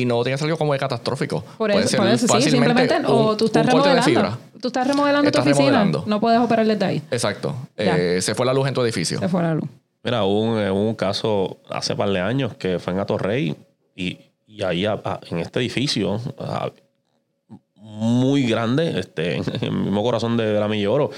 [0.00, 1.42] y no tiene que ser algo como de catastrófico.
[1.58, 4.38] Por Puede eso, ser por eso sí, simplemente, un- o tú estás remodelando.
[4.60, 5.70] Tú estás remodelando Estás tu oficina.
[5.70, 6.04] remodelando.
[6.06, 7.02] No puedes operar desde ahí.
[7.10, 7.54] Exacto.
[7.76, 9.18] Eh, se fue la luz en tu edificio.
[9.18, 9.68] Se fue la luz.
[10.02, 13.54] Mira, hubo un, hubo un caso hace par de años que fue en Atorrey
[13.94, 16.70] y, y ahí a- a- en este edificio a-
[17.76, 21.10] muy grande, este, en el mismo corazón de, de la Milla Oro,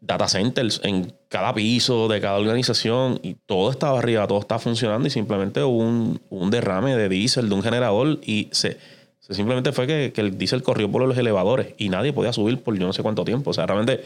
[0.00, 5.08] data centers en cada piso de cada organización y todo estaba arriba, todo estaba funcionando
[5.08, 8.76] y simplemente hubo un, un derrame de diésel de un generador y se,
[9.20, 12.62] se simplemente fue que, que el diésel corrió por los elevadores y nadie podía subir
[12.62, 13.50] por yo no sé cuánto tiempo.
[13.50, 14.04] O sea, realmente...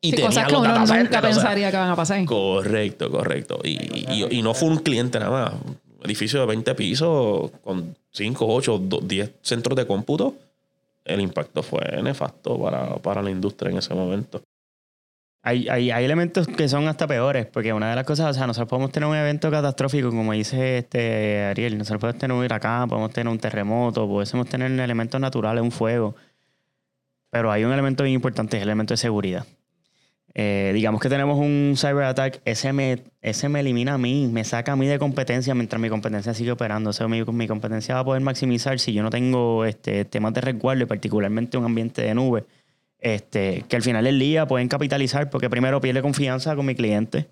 [0.00, 2.24] Y Sí, cosas que uno nunca centers, o sea, pensaría que van a pasar.
[2.24, 3.58] Correcto, correcto.
[3.64, 3.70] Y,
[4.08, 5.52] y- y no fue un cliente nada más.
[5.64, 10.36] Un edificio de 20 pisos con 5, 8, 10 centros de cómputo.
[11.04, 14.40] El impacto fue nefasto para, para la industria en ese momento.
[15.42, 18.68] Hay, hay, elementos que son hasta peores, porque una de las cosas, o sea, nosotros
[18.68, 23.12] podemos tener un evento catastrófico, como dice este Ariel, nosotros podemos tener un huracán, podemos
[23.12, 26.16] tener un terremoto, podemos tener elementos naturales, un fuego,
[27.30, 29.46] pero hay un elemento bien importante, es el elemento de seguridad.
[30.34, 34.44] Eh, digamos que tenemos un cyber attack, ese me, ese me elimina a mí, me
[34.44, 36.90] saca a mí de competencia mientras mi competencia sigue operando.
[36.90, 40.34] O sea, mi, mi competencia va a poder maximizar si yo no tengo este, temas
[40.34, 42.44] de resguardo y particularmente un ambiente de nube
[43.00, 47.26] este, que al final del día pueden capitalizar porque primero pierde confianza con mi cliente.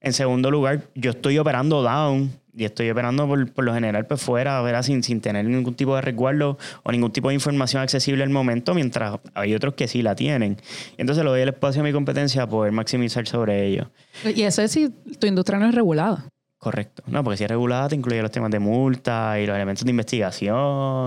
[0.00, 4.20] En segundo lugar, yo estoy operando down y estoy operando por, por lo general pues
[4.22, 4.82] fuera, ¿verdad?
[4.82, 8.74] Sin, sin tener ningún tipo de resguardo o ningún tipo de información accesible al momento,
[8.74, 10.56] mientras hay otros que sí la tienen.
[10.96, 13.90] Y entonces le doy el espacio a mi competencia a poder maximizar sobre ello.
[14.24, 16.26] Y eso es si tu industria no es regulada.
[16.58, 17.02] Correcto.
[17.08, 19.90] No, porque si es regulada te incluye los temas de multa y los elementos de
[19.90, 20.56] investigación.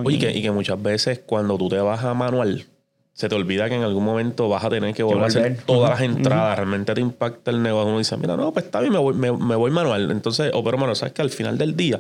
[0.06, 2.66] Oye, y- y que, y que muchas veces cuando tú te vas a manual,
[3.14, 5.90] se te olvida que en algún momento vas a tener que volver a hacer todas
[5.92, 6.56] las entradas.
[6.56, 7.90] Realmente te impacta el negocio.
[7.90, 10.10] Uno dice, mira, no, pues está bien, me voy, me, me voy manual.
[10.12, 10.96] Entonces, opero manual.
[10.96, 12.00] Sabes que al final del día,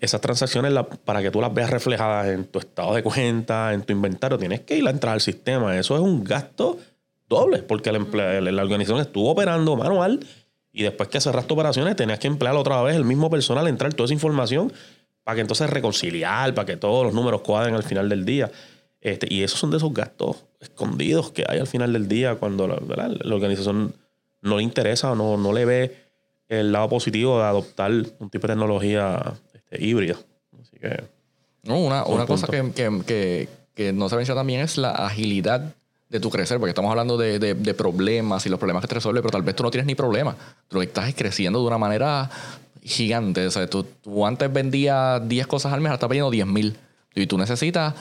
[0.00, 3.82] esas transacciones, la- para que tú las veas reflejadas en tu estado de cuenta, en
[3.82, 5.76] tu inventario, tienes que ir a entrar al sistema.
[5.78, 6.78] Eso es un gasto
[7.28, 10.20] doble, porque el emple- la organización estuvo operando manual
[10.72, 14.04] y después que cerraste operaciones, tenías que emplear otra vez el mismo personal, entrar toda
[14.04, 14.72] esa información
[15.24, 18.50] para que entonces reconciliar, para que todos los números cuadren al final del día.
[19.04, 22.66] Este, y esos son de esos gastos escondidos que hay al final del día cuando
[22.66, 22.76] la,
[23.32, 23.94] organización
[24.40, 25.96] no le interesa o no, no le ve
[26.48, 30.16] el lado positivo de adoptar un tipo de tecnología este, híbrida.
[30.60, 31.04] Así que,
[31.64, 35.74] No, una, una cosa que, que, que, que no se menciona también es la agilidad
[36.08, 38.94] de tu crecer, porque estamos hablando de, de- de problemas y los problemas que te
[38.94, 40.36] resuelve, pero tal vez tú no tienes ni problemas.
[40.68, 42.30] Tú lo que estás es creciendo de una manera
[42.82, 43.46] gigante.
[43.46, 46.76] O sea, tú, tú antes vendías 10 cosas al mes, ahora estás vendiendo 10 mil.
[47.14, 47.94] Y tú necesitas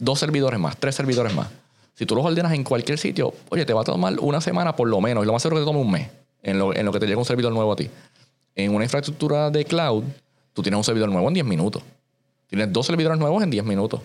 [0.00, 1.48] dos servidores más, tres servidores más.
[1.94, 4.88] Si tú los ordenas en cualquier sitio, oye, te va a tomar una semana por
[4.88, 6.08] lo menos, y lo más seguro que te tome un mes
[6.42, 7.90] en lo, en lo que te llega un servidor nuevo a ti.
[8.54, 10.04] En una infraestructura de cloud,
[10.52, 11.82] tú tienes un servidor nuevo en 10 minutos.
[12.46, 14.00] Tienes dos servidores nuevos en 10 minutos.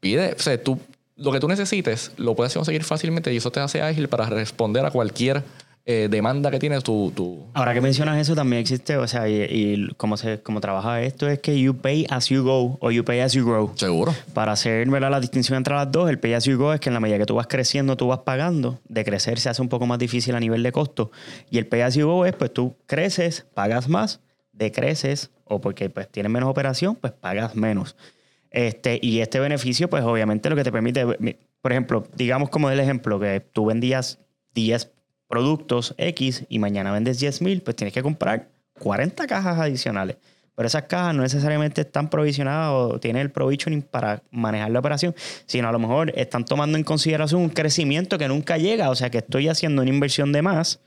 [0.00, 0.78] Pide, o sea, tú,
[1.16, 4.84] lo que tú necesites lo puedes conseguir fácilmente y eso te hace ágil para responder
[4.84, 5.44] a cualquier
[5.84, 9.42] eh, demanda que tienes tu, tu, Ahora que mencionas eso, también existe, o sea, y,
[9.42, 13.04] y cómo, se, cómo trabaja esto es que you pay as you go o you
[13.04, 13.72] pay as you grow.
[13.74, 14.14] seguro.
[14.32, 15.10] Para hacer ¿verdad?
[15.10, 17.18] la distinción entre las dos, el pay as you go es que en la medida
[17.18, 18.78] que tú vas creciendo, tú vas pagando.
[18.88, 21.10] De crecer se hace un poco más difícil a nivel de costo.
[21.50, 24.20] Y el pay as you go es, pues tú creces, pagas más,
[24.52, 27.96] decreces, o porque pues tienes menos operación, pues pagas menos.
[28.52, 32.70] Este, y este beneficio, pues obviamente lo que te permite, mi- por ejemplo, digamos como
[32.70, 34.18] el ejemplo, que tú vendías
[34.54, 34.91] 10
[35.32, 40.16] productos X y mañana vendes 10 mil, pues tienes que comprar 40 cajas adicionales.
[40.54, 45.14] Pero esas cajas no necesariamente están provisionadas o tienen el provisioning para manejar la operación,
[45.46, 48.90] sino a lo mejor están tomando en consideración un crecimiento que nunca llega.
[48.90, 50.80] O sea que estoy haciendo una inversión de más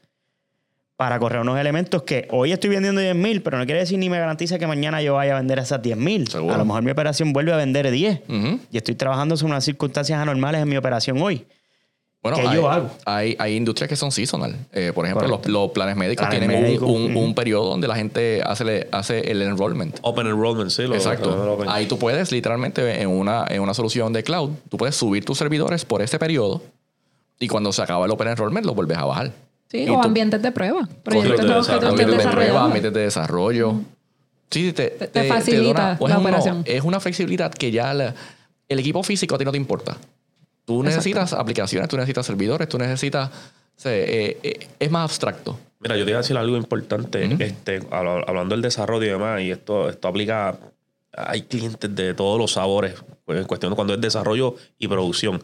[0.96, 4.12] para correr unos elementos que hoy estoy vendiendo 10 mil, pero no quiere decir ni
[4.12, 6.30] me garantiza que mañana yo vaya a vender esas 10 mil.
[6.36, 8.60] A lo mejor mi operación vuelve a vender 10 Ujú.
[8.72, 11.48] y estoy trabajando sobre unas circunstancias anormales en mi operación hoy.
[12.26, 12.90] Bueno, ¿Qué hay, yo hago?
[13.06, 14.56] Hay, hay industrias que son seasonal.
[14.74, 18.42] Eh, por ejemplo, los, planes médicos Planes tienen un- médicos, un, periodo donde la gente
[18.44, 20.00] hace, el enrollment.
[20.02, 20.88] Open enrollment, sí.
[20.88, 21.58] lo- Exacto.
[21.64, 25.24] lo- Ahí tú puedes literalmente en una, en una solución de cloud, tú puedes subir
[25.24, 26.64] tus servidores por ese periodo
[27.38, 29.32] y cuando se acaba el open enrollment lo vuelves a bajar.
[29.70, 30.90] Sí, Y o tú- ambientes de prueba.
[31.04, 33.82] Proyectos nuevos que tú ambientes de prueba, ambientes de desarrollo.
[34.50, 36.64] Sí, te, Te- te facilita pues la es uno- operación.
[36.66, 38.16] es una flexibilidad que ya la-
[38.68, 39.96] el equipo físico a ti no te importa.
[40.66, 43.30] Tú necesitas aplicaciones, tú necesitas servidores, tú necesitas...
[43.30, 43.32] o
[43.80, 45.60] sea, eh, eh, es más abstracto.
[45.80, 47.30] Mira, yo te iba a decir algo importante.
[47.40, 50.58] este, habla- hablando del desarrollo y demás, y esto, esto aplica.
[51.14, 55.42] Hay clientes de todos los sabores, pues, en cuestión de cuando es desarrollo y producción.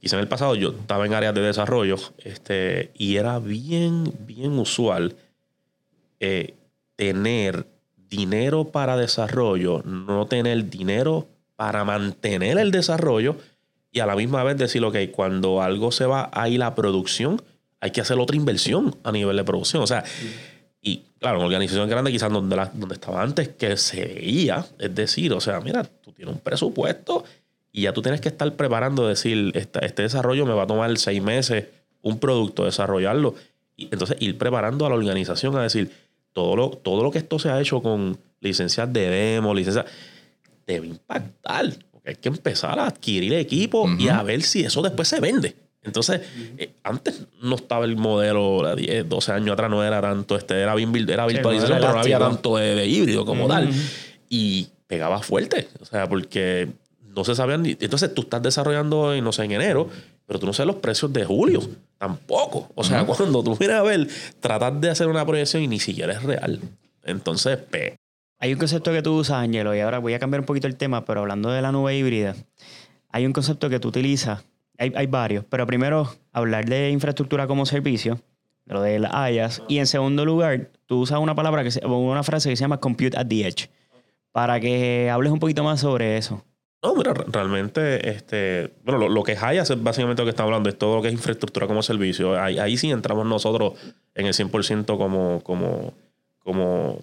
[0.00, 4.58] Quizá en el pasado yo estaba en áreas de desarrollo este, y era bien, bien
[4.58, 5.14] usual
[6.20, 6.54] eh,
[6.96, 7.66] tener
[8.08, 13.36] dinero para desarrollo, no tener dinero para mantener el desarrollo
[13.92, 17.42] y a la misma vez decir, ok, cuando algo se va a ir a producción,
[17.80, 19.82] hay que hacer otra inversión a nivel de producción.
[19.82, 20.04] O sea,
[20.82, 24.94] y claro, en organizaciones grandes, quizás donde, la- donde estaba antes, que se veía, es
[24.94, 27.24] decir, o sea, mira, tú tienes un presupuesto
[27.72, 31.22] y ya tú tienes que estar preparando, decir, este desarrollo me va a tomar seis
[31.22, 31.66] meses,
[32.02, 33.34] un producto, desarrollarlo.
[33.76, 35.90] Y entonces ir preparando a la organización a decir,
[36.32, 39.86] todo lo, todo lo que esto se ha hecho con licencias de demo, licencias,
[40.66, 41.66] debe impactar.
[42.10, 45.54] Hay que empezar a adquirir equipo y a ver si eso después se vende.
[45.82, 46.20] Entonces,
[46.58, 50.60] eh, antes no estaba el modelo, la 10, 12 años atrás no era tanto, este,
[50.60, 53.48] era, bien, era Sí, virtualización, no era pero no había tanto de, de híbrido como
[53.48, 53.70] tal.
[54.28, 56.68] Y pegaba fuerte, o sea, porque
[57.14, 57.70] no se sabían ni...
[57.80, 59.88] Entonces tú estás desarrollando, no sé, en enero,
[60.26, 61.62] pero tú no sabes los precios de julio,
[61.98, 62.70] tampoco.
[62.74, 64.08] O sea, cuando tú vienes a ver,
[64.40, 66.60] tratar de hacer una proyección y ni siquiera es real.
[67.04, 67.96] Entonces, pe,
[68.40, 70.76] Hay un concepto que tú usas, Angelo, y ahora voy a cambiar un poquito el
[70.76, 72.34] tema, pero hablando de la nube híbrida,
[73.10, 74.44] hay un concepto que tú utilizas,
[74.78, 78.18] hay, hay varios, pero primero hablar de infraestructura como servicio,
[78.64, 82.22] de lo del IaaS, y en segundo lugar, tú usas una palabra, que se- una
[82.22, 83.68] frase que se llama compute at the edge,
[84.32, 86.42] para que hables un poquito más sobre eso.
[86.82, 90.30] No, mira, re- realmente, este, bueno, lo, lo que es IaaS es básicamente lo que
[90.30, 92.40] estamos hablando, es todo lo que es infraestructura como servicio.
[92.40, 93.74] Ahí, ahí sí entramos nosotros
[94.14, 95.92] en el 100% como, como,
[96.38, 97.00] como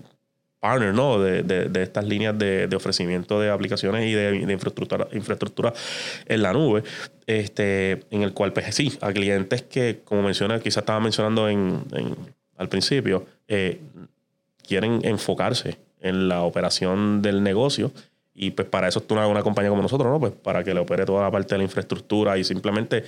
[0.59, 1.19] partner, ¿no?
[1.19, 5.73] De, de- de estas líneas de, de ofrecimiento de aplicaciones y de, infraestructura, infraestructura
[6.25, 6.83] en la nube,
[7.27, 11.81] este, en el cual, pues sí, a clientes que, como menciona, quizás estaba mencionando en,
[11.93, 12.15] en-
[12.57, 13.79] al principio, eh,
[14.67, 17.91] quieren enfocarse en la operación del negocio
[18.33, 20.19] y pues para eso está una, una compañía como nosotros, ¿no?
[20.19, 23.03] Pues para que le opere toda la parte de la infraestructura y simplemente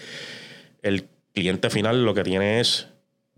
[0.81, 2.87] el cliente final lo que tiene es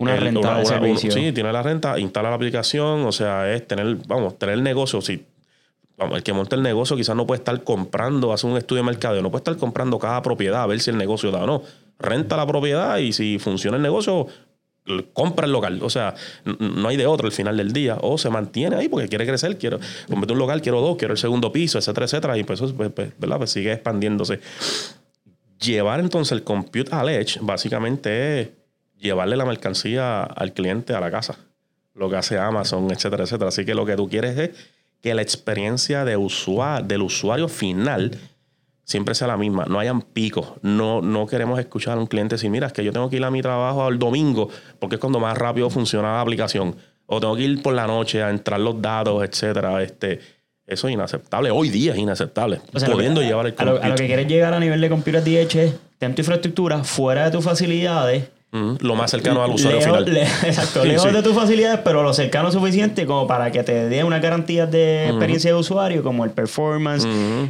[0.01, 1.11] Una el- renta de servicio.
[1.11, 5.01] sí, tiene la renta, instala la aplicación, o sea, es tener, vamos, tener el negocio,
[5.01, 5.25] si
[5.97, 8.87] vamos, el que monta el negocio quizás no puede estar comprando, hace un estudio de
[8.87, 11.63] mercadeo, no puede estar comprando cada propiedad a ver si el negocio da o no.
[11.99, 14.25] Renta la propiedad y si funciona el negocio,
[15.13, 15.79] compra el local.
[15.83, 16.15] O sea,
[16.59, 17.97] no hay de otro al final del día.
[18.01, 21.19] O se mantiene ahí porque quiere crecer, quiero comprarte un local, quiero dos, quiero el
[21.19, 22.37] segundo piso, etcétera, etcétera.
[22.39, 23.37] Y pues eso, pues, pues, ¿verdad?
[23.37, 24.39] Pues sigue expandiéndose.
[25.59, 28.49] llevar entonces el compute al edge, básicamente es
[29.01, 31.35] llevarle la mercancía al cliente a la casa.
[31.95, 33.49] Lo que hace Amazon, etcétera, etcétera.
[33.49, 34.49] Así que lo que tú quieres es
[35.01, 38.17] que la experiencia de usuario, del usuario final
[38.83, 39.65] siempre sea la misma.
[39.65, 40.53] No hayan picos.
[40.61, 43.23] No, no queremos escuchar a un cliente decir, mira, es que yo tengo que ir
[43.23, 46.75] a mi trabajo el domingo porque es cuando más rápido funciona la aplicación.
[47.07, 49.81] O tengo que ir por la noche a entrar los datos, etcétera.
[49.83, 50.19] Este,
[50.65, 51.51] eso es inaceptable.
[51.51, 52.61] Hoy día es inaceptable.
[52.73, 54.79] O sea, pudiendo que- llevar el a lo, a lo que quieres llegar a nivel
[54.79, 58.29] de Computer DH es ten tu infraestructura fuera de tus facilidades.
[58.51, 60.13] Lo más cercano al usuario lejos, final.
[60.13, 61.15] le- exacto, Sí, lejos sí.
[61.15, 65.07] de tus facilidades, pero lo cercano suficiente como para que te dé una garantía de
[65.07, 67.07] experiencia de usuario, como el performance,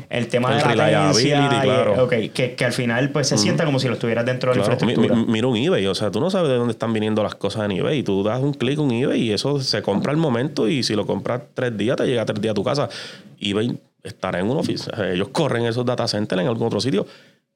[0.09, 2.03] el tema El de la latencia, y- claro.
[2.03, 4.63] ok, que, que al final pues se sienta como si lo estuvieras dentro de la
[4.65, 5.25] Claro, mi- infraestructura.
[5.27, 7.65] mi- mira un eBay, o sea, tú no sabes de dónde están viniendo las cosas
[7.65, 8.03] en eBay.
[8.03, 11.07] Tú das un clic en eBay y eso se compra al momento y si lo
[11.07, 12.89] compras tres días, te llega tres días a tu casa.
[13.39, 14.91] eBay estará en un oficio.
[15.03, 17.05] Ellos corren esos data centers en algún otro sitio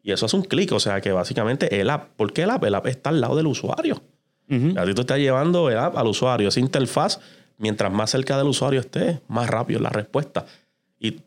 [0.05, 0.71] y eso es un clic.
[0.71, 2.63] O sea, que básicamente el app, ¿por qué el app?
[2.63, 4.03] El app está al lado del usuario.
[4.47, 4.79] Ujú.
[4.79, 6.47] A ti tú estás llevando el app al usuario.
[6.47, 7.19] Esa interfaz,
[7.57, 10.45] mientras más cerca del usuario esté, más rápido es la respuesta.
[10.99, 11.21] Y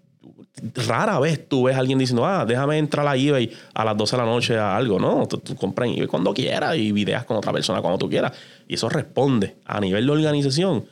[0.86, 4.16] rara vez tú ves a alguien diciendo, ah, déjame entrar a eBay a las 12
[4.16, 5.00] de la noche a algo.
[5.00, 8.08] No, tú, tú compras en eBay cuando quieras y videas con otra persona cuando tú
[8.08, 8.32] quieras.
[8.68, 10.84] Y eso responde a nivel de organización.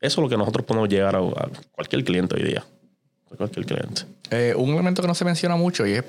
[0.00, 2.64] Eso es lo que nosotros podemos llegar a, a cualquier cliente hoy día.
[3.30, 4.02] A cualquier cliente.
[4.32, 6.04] Eh, un elemento que no se menciona mucho y es,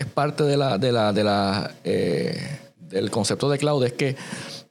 [0.00, 4.16] es parte de la, de la, de la, eh, del concepto de cloud es que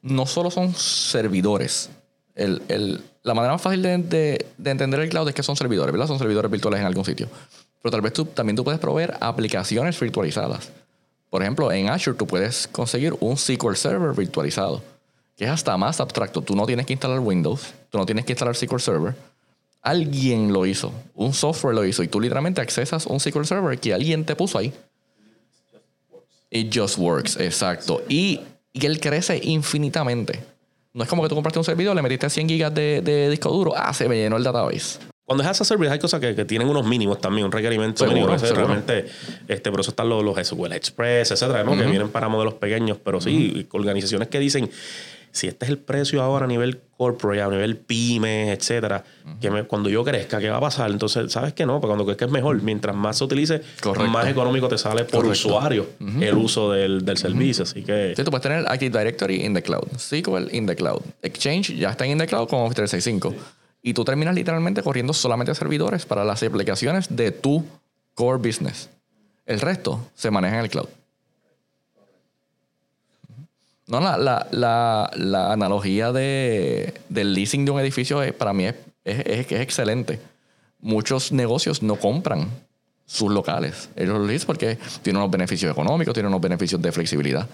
[0.02, 1.90] no solo son servidores.
[2.34, 5.54] El, el- la manera más fácil de, de- de entender el cloud es que son
[5.56, 6.06] servidores, ¿verdad?
[6.06, 7.28] Son servidores virtuales en algún sitio.
[7.82, 10.70] Pero tal vez tú, también tú puedes proveer aplicaciones virtualizadas.
[11.28, 14.82] Por ejemplo, en Azure tú puedes conseguir un SQL Server virtualizado,
[15.36, 16.40] que es hasta más abstracto.
[16.42, 19.14] Tú no tienes que instalar Windows, tú no tienes que instalar SQL Server.
[19.82, 23.94] Alguien lo hizo, un software lo hizo y tú literalmente accesas un SQL Server que
[23.94, 24.74] alguien te puso ahí.
[26.50, 28.02] It just works, exacto.
[28.08, 28.40] Y,
[28.72, 30.42] y él crece infinitamente.
[30.92, 33.50] No es como que tú compraste un servidor, le metiste 100 gigas de, de disco
[33.50, 34.98] duro, ah, se me llenó el database.
[35.30, 37.98] Cuando es as a service hay cosas que, que tienen unos mínimos también, un requerimiento
[37.98, 38.36] Seguro, mínimo.
[38.36, 38.66] Seguro.
[38.66, 39.06] Realmente,
[39.46, 41.76] este, por eso están los, los SQL Express, etcétera, ¿no?
[41.76, 44.68] que vienen para modelos pequeños, pero sí, organizaciones que dicen,
[45.32, 49.04] si este es el precio ahora a nivel corporate, a nivel pyme, etcétera,
[49.40, 50.90] que me- cuando yo crezca, ¿qué va a pasar?
[50.90, 51.74] Entonces, ¿sabes qué no?
[51.80, 52.60] Porque cuando crezca es mejor.
[52.62, 54.10] Mientras más se utilice, Correcto.
[54.10, 55.48] más económico te sale por Correcto.
[55.48, 55.86] usuario
[56.20, 57.62] el uso del, del servicio.
[57.64, 58.12] Así que...
[58.16, 61.90] Sí, tú puedes tener Active Directory in the cloud, SQL in the cloud, Exchange ya
[61.90, 63.34] está in the cloud con Office 365.
[63.82, 67.64] Y tú terminas literalmente corriendo solamente servidores para las aplicaciones de tu
[68.14, 68.90] core business.
[69.46, 70.88] El resto se maneja en el cloud.
[73.90, 78.64] No, la, la, la, la analogía de, del leasing de un edificio es- para mí
[78.66, 78.74] es,
[79.04, 80.20] es, es- excelente.
[80.78, 82.48] Muchos negocios no compran
[83.04, 83.90] sus locales.
[83.96, 87.48] Ellos lo leasen porque tienen unos beneficios económicos, tienen unos beneficios de flexibilidad.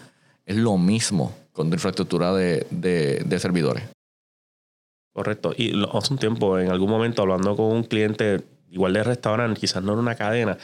[0.45, 3.85] Es lo mismo con tu infraestructura de, de- de servidores.
[5.13, 5.55] Correcto.
[5.57, 9.83] Y hace un tiempo, en algún momento, hablando con un cliente, igual de restaurante, quizás
[9.83, 10.59] no en una cadena,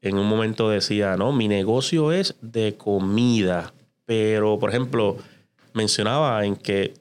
[0.00, 3.74] en un momento decía, no, mi negocio es de comida.
[4.06, 5.16] Pero, por ejemplo,
[5.74, 6.94] mencionaba en que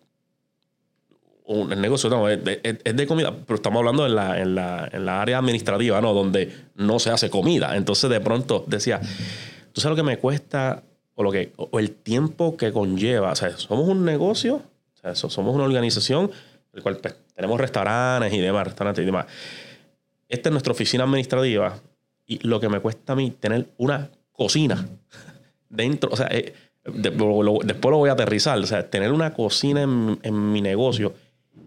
[1.45, 4.55] un, el negocio no, es, de, es- de comida, pero estamos hablando en la, en,
[4.55, 6.13] la, en la área administrativa, ¿no?
[6.13, 7.75] Donde no se hace comida.
[7.77, 8.99] Entonces, de pronto decía,
[9.71, 13.31] ¿tú sabes lo que me cuesta o, lo que, o el tiempo que conlleva?
[13.31, 16.31] O sea, somos un negocio, o sea, so- somos una organización,
[16.73, 19.27] el cual pues, tenemos restaurantes y demás, restaurantes y demás.
[20.27, 21.79] Esta es nuestra oficina administrativa
[22.25, 24.83] y lo que me cuesta a mí tener una cocina
[25.69, 26.53] dentro, o sea, eh,
[26.93, 31.13] después lo voy a aterrizar, o sea, tener una cocina en, en mi negocio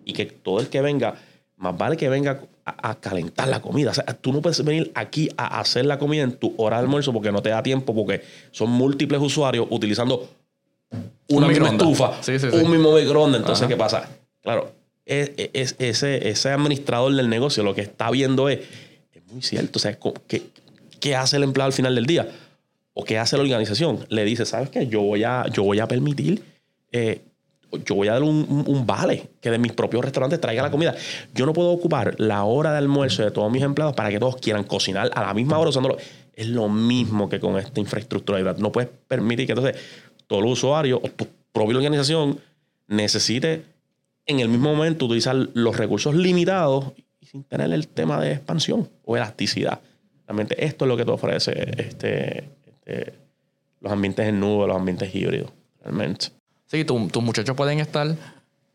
[0.04, 1.14] y que todo el que venga,
[1.57, 3.90] más vale que venga a, a calentar la comida.
[3.90, 6.83] O sea, tú no puedes venir aquí a hacer la comida en tu hora de
[6.85, 10.28] almuerzo porque no te da tiempo, porque son múltiples usuarios utilizando
[11.28, 12.57] una Un misma estufa, Sí, sí, sí.
[12.57, 13.40] un mismo microondas.
[13.40, 13.68] Entonces, Ajá.
[13.68, 14.09] ¿qué pasa?
[14.42, 14.72] Claro,
[15.04, 18.61] es, es- ese, ese administrador del negocio lo que está viendo es,
[19.12, 20.42] es muy cierto, o sea, co- ¿qué,
[21.00, 22.28] qué hace el empleado al final del día?
[23.00, 24.04] ¿O qué hace la organización?
[24.08, 24.88] Le dice, ¿sabes qué?
[24.88, 26.42] Yo voy a, yo voy a permitir,
[26.90, 27.20] eh,
[27.84, 30.96] yo voy a dar un, un- vale que de mis propios restaurantes traiga la comida.
[31.32, 34.36] Yo no puedo ocupar la hora de almuerzo de todos mis empleados para que todos
[34.36, 35.96] quieran cocinar a la misma hora usándolo.
[36.34, 38.55] Es lo mismo que con esta infraestructura.
[38.59, 39.76] No puedes permitir que entonces
[40.26, 42.40] todo el usuario o tu propia organización
[42.88, 43.62] necesite
[44.26, 46.86] en el mismo momento utilizar los recursos limitados
[47.20, 49.78] y sin tener el tema de expansión o elasticidad.
[50.26, 52.44] Realmente esto es lo que te ofrece este,
[52.89, 53.14] este,
[53.80, 55.51] los ambientes en nube, los ambientes híbridos,
[55.82, 56.28] realmente.
[56.66, 58.16] Sí, tu- tus muchachos pueden estar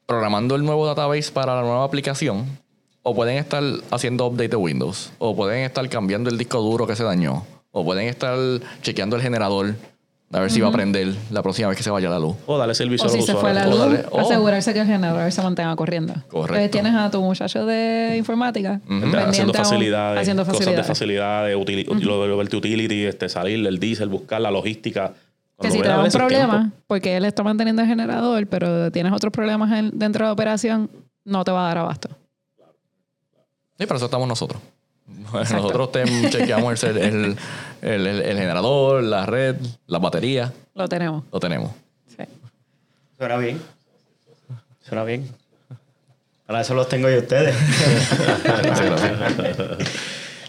[0.05, 2.45] programando el nuevo database para la nueva aplicación,
[3.03, 6.95] o pueden estar haciendo update de Windows, o pueden estar cambiando el disco duro que
[6.95, 8.37] se dañó, o pueden estar
[8.81, 9.75] chequeando el generador
[10.33, 12.35] A ver si va a prender la próxima vez que se vaya la luz.
[12.47, 13.99] O darle servicio O a si los se fue la usuarios.
[14.03, 14.07] luz.
[14.11, 14.19] Oh.
[14.19, 16.13] asegurarse que el generador se mantenga corriendo.
[16.29, 16.55] Correcto.
[16.55, 18.81] Entonces tienes a tu muchacho de informática
[19.27, 20.87] haciendo a un- facilidades, haciendo cosas de facilidades.
[20.87, 25.09] facilidades, utili- lo de Liberty Utility, este, salir el diésel, buscar la logística.
[25.09, 26.77] Que Cuando si te da un problema, tiempo.
[26.87, 30.89] porque él está manteniendo el generador, pero tienes otros problemas en- dentro de la operación,
[31.25, 32.09] no te va a dar abasto.
[33.77, 34.61] Sí, para eso estamos nosotros.
[35.33, 37.37] Nosotros te chequeamos el, el,
[37.81, 39.55] el- el- el generador, la red,
[39.87, 40.51] las baterías.
[40.75, 41.23] Lo tenemos.
[41.31, 41.71] Lo tenemos.
[42.07, 42.23] Sí.
[43.17, 43.61] Suena bien.
[44.81, 45.27] Suena bien.
[46.45, 47.55] Para eso los tengo yo ustedes.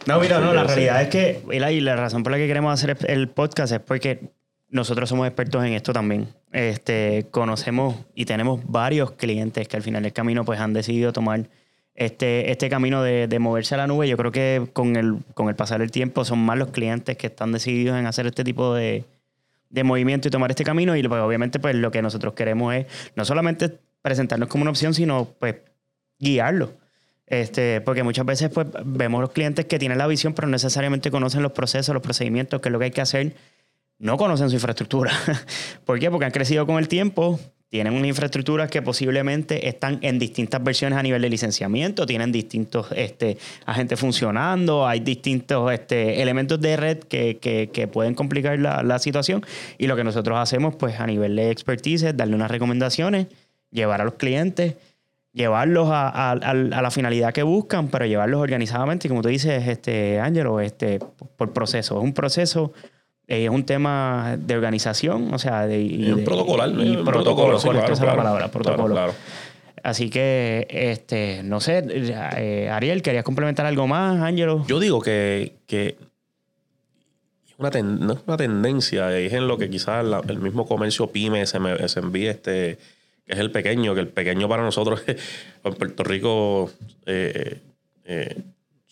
[0.06, 2.94] No, mira, no, la realidad es que, y la razón por la que queremos hacer
[3.08, 4.28] el podcast es porque
[4.68, 6.28] nosotros somos expertos en esto también.
[6.52, 11.46] Este, conocemos y tenemos varios clientes que al final del camino pues han decidido tomar
[11.94, 14.08] este, este camino de, de moverse a la nube.
[14.08, 17.28] Yo creo que con el, con el pasar del tiempo son más los clientes que
[17.28, 19.04] están decididos en hacer este tipo de,
[19.70, 20.96] de movimiento y tomar este camino.
[20.96, 22.86] Y pues, obviamente pues lo que nosotros queremos es
[23.16, 25.56] no solamente presentarnos como una opción, sino pues
[26.18, 26.72] guiarlo.
[27.26, 31.10] Este, porque muchas veces pues, vemos los clientes que tienen la visión, pero no necesariamente
[31.10, 33.34] conocen los procesos, los procedimientos, qué es lo que hay que hacer.
[33.98, 35.12] No conocen su infraestructura.
[35.84, 36.10] ¿Por qué?
[36.10, 40.96] Porque han crecido con el tiempo, tienen unas infraestructuras que posiblemente están en distintas versiones
[40.98, 43.36] a nivel de licenciamiento, tienen distintos este,
[43.66, 49.44] agentes funcionando, hay distintos este, elementos de red que, que- pueden complicar la, la situación.
[49.76, 53.26] Y lo que nosotros hacemos, pues a nivel de expertise, es darle unas recomendaciones,
[53.70, 54.74] llevar a los clientes
[55.32, 59.66] llevarlos a, a- a- la finalidad que buscan, pero llevarlos organizadamente, y como tú dices,
[59.66, 61.00] este, Ángelo, este,
[61.36, 61.98] por proceso.
[61.98, 62.72] Es un proceso,
[63.26, 67.66] es un tema de organización, o sea, de, y un protocolar, y un protocolo, sí,
[67.68, 68.94] correcto, claro, esa es la claro, palabra, protocolo.
[68.94, 69.14] claro, claro.
[69.82, 71.84] Así que, este, no sé,
[72.38, 74.64] eh, Ariel, ¿querías complementar algo más, Ángelo?
[74.66, 75.96] Yo digo que, que
[77.58, 81.06] una ten- no es una tendencia, es en lo que quizás la- el mismo comercio
[81.08, 82.78] pyme se, me, se envíe este,
[83.26, 85.02] que es el pequeño, que el pequeño para nosotros
[85.64, 86.70] en Puerto Rico
[87.06, 87.58] eh,
[88.06, 88.36] eh,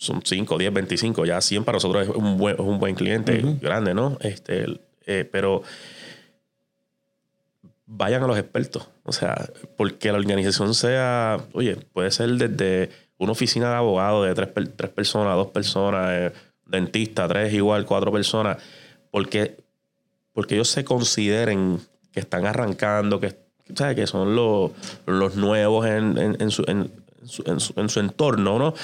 [0.02, 3.40] son 5, 10, 25, ya 100 para nosotros es un buen, es un buen cliente,
[3.60, 4.18] grande, ¿no?
[4.20, 4.66] Este,
[5.06, 5.62] eh, pero
[7.86, 8.88] vayan a los expertos.
[9.04, 14.34] O sea, porque la organización sea, oye, puede ser desde una oficina de abogados de
[14.34, 16.32] tres, tres personas, dos personas, eh,
[16.66, 18.56] dentista, tres igual, cuatro personas,
[19.10, 19.56] porque,
[20.32, 21.78] porque ellos se consideren
[22.12, 23.36] que están arrancando, que,
[23.74, 23.94] ¿sabes?
[23.96, 24.72] que son los,
[25.06, 26.90] los nuevos en, en- en su, en,
[27.24, 28.74] su, en su- en su entorno, ¿no?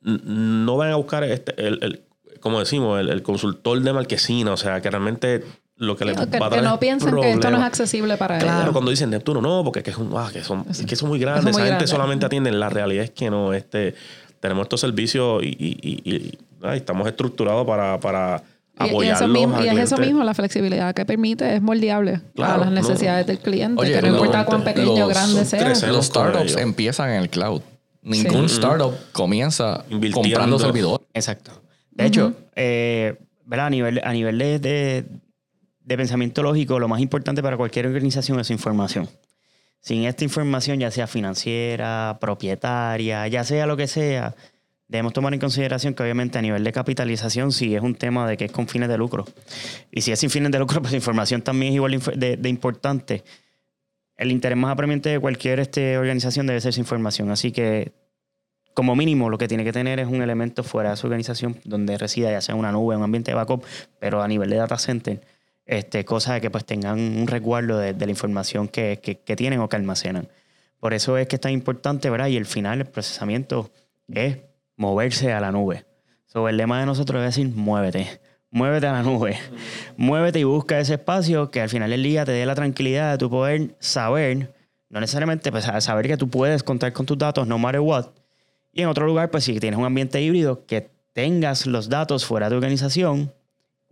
[0.00, 2.02] No van a buscar este, el, el-
[2.40, 5.44] como decimos, el, el consultor de marquesina, o sea, que realmente
[5.76, 8.16] lo que les Que, va a que no es piensen que esto no es accesible
[8.16, 8.72] para Claro, ellos.
[8.72, 11.08] cuando dicen Neptuno, no, porque es que, es un- ah, que son, es que son
[11.08, 11.44] muy grandes.
[11.44, 12.58] muy Esa gente solamente atienden.
[12.58, 13.52] La realidad es que no.
[13.52, 13.94] Este,
[14.40, 16.38] tenemos estos servicios y, y- y- y,
[16.74, 18.42] estamos estructurados para, para
[18.80, 22.58] Y- eso mismo, y es eso mismo, la flexibilidad que permite es moldeable Claro, a
[22.58, 22.72] las no.
[22.72, 25.68] necesidades del cliente, Oye, que no importa cuán pequeño o los- grande sea.
[25.92, 26.56] Los startups ellos.
[26.60, 27.62] empiezan en el cloud.
[28.02, 28.56] Ningún Sí.
[28.56, 30.28] startup comienza Invirtiendo.
[30.28, 31.06] comprando servidores.
[31.14, 31.62] Exacto.
[31.90, 33.66] De hecho, eh, ¿verdad?
[33.66, 35.04] A nivel, a nivel de, de-
[35.84, 39.08] de pensamiento lógico, lo más importante para cualquier organización es su información.
[39.80, 44.34] Sin esta información, ya sea financiera, propietaria, ya sea lo que sea,
[44.86, 48.36] debemos tomar en consideración que obviamente a nivel de capitalización sí es un tema de
[48.36, 49.26] que es con fines de lucro.
[49.90, 52.14] Y si es sin fines de lucro, pues la información también es igual de inf-
[52.16, 53.24] de, de importante.
[54.22, 57.30] El interés más apremiante de cualquier este, organización debe ser su información.
[57.32, 57.90] Así que
[58.72, 61.98] como mínimo lo que tiene que tener es un elemento fuera de su organización donde
[61.98, 63.64] resida, ya sea una nube, un ambiente de backup,
[63.98, 65.20] pero a nivel de data center,
[65.66, 69.58] este, cosa de que pues tengan un resguardo de, la información que, que- que tienen
[69.58, 70.28] o que almacenan.
[70.78, 72.28] Por eso es que es tan importante, ¿verdad?
[72.28, 73.72] Y el final, el procesamiento,
[74.08, 74.38] es
[74.76, 75.84] moverse a la nube.
[76.26, 78.20] So, el lema de nosotros es decir, muévete.
[78.52, 79.36] Muévete a la nube.
[79.96, 83.18] Muévete y busca ese espacio que al final del día te dé la tranquilidad de
[83.18, 84.54] tu poder saber,
[84.90, 88.10] no necesariamente pues, saber que tú puedes contar con tus datos no matter what,
[88.72, 92.46] y en otro lugar, pues si tienes un ambiente híbrido, que tengas los datos fuera
[92.46, 93.32] de tu organización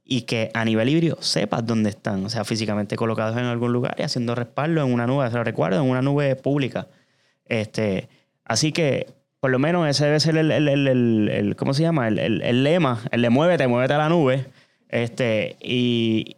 [0.04, 3.94] y que a nivel híbrido sepas dónde están, o sea, físicamente colocados en algún lugar
[3.98, 6.88] y haciendo respaldo en una nube, se lo recuerdo, en una nube pública.
[7.44, 8.08] Este,
[8.44, 9.06] así que,
[9.40, 12.08] por lo menos ese debe ser el, el- el- el- el- ¿cómo se llama?
[12.08, 14.46] El, el- el lema, el de muévete, muévete a la nube.
[14.88, 16.36] Este, y,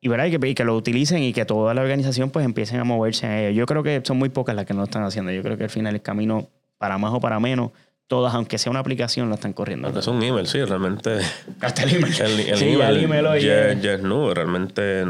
[0.00, 0.26] y, ¿verdad?
[0.26, 3.26] Y, que, y que lo utilicen y que toda la organización pues empiecen a moverse
[3.26, 3.50] en ello.
[3.50, 5.30] Yo creo que son muy pocas las que no lo están haciendo.
[5.32, 7.72] Yo creo que al final el camino, para más o para menos,
[8.06, 9.88] todas, aunque sea una aplicación, lo están corriendo.
[9.88, 11.18] Aunque es un email, sí, realmente.
[11.60, 12.14] Hasta el email.
[12.20, 15.04] El, el Sí, email, el email hoy ya- es- ya es nube, realmente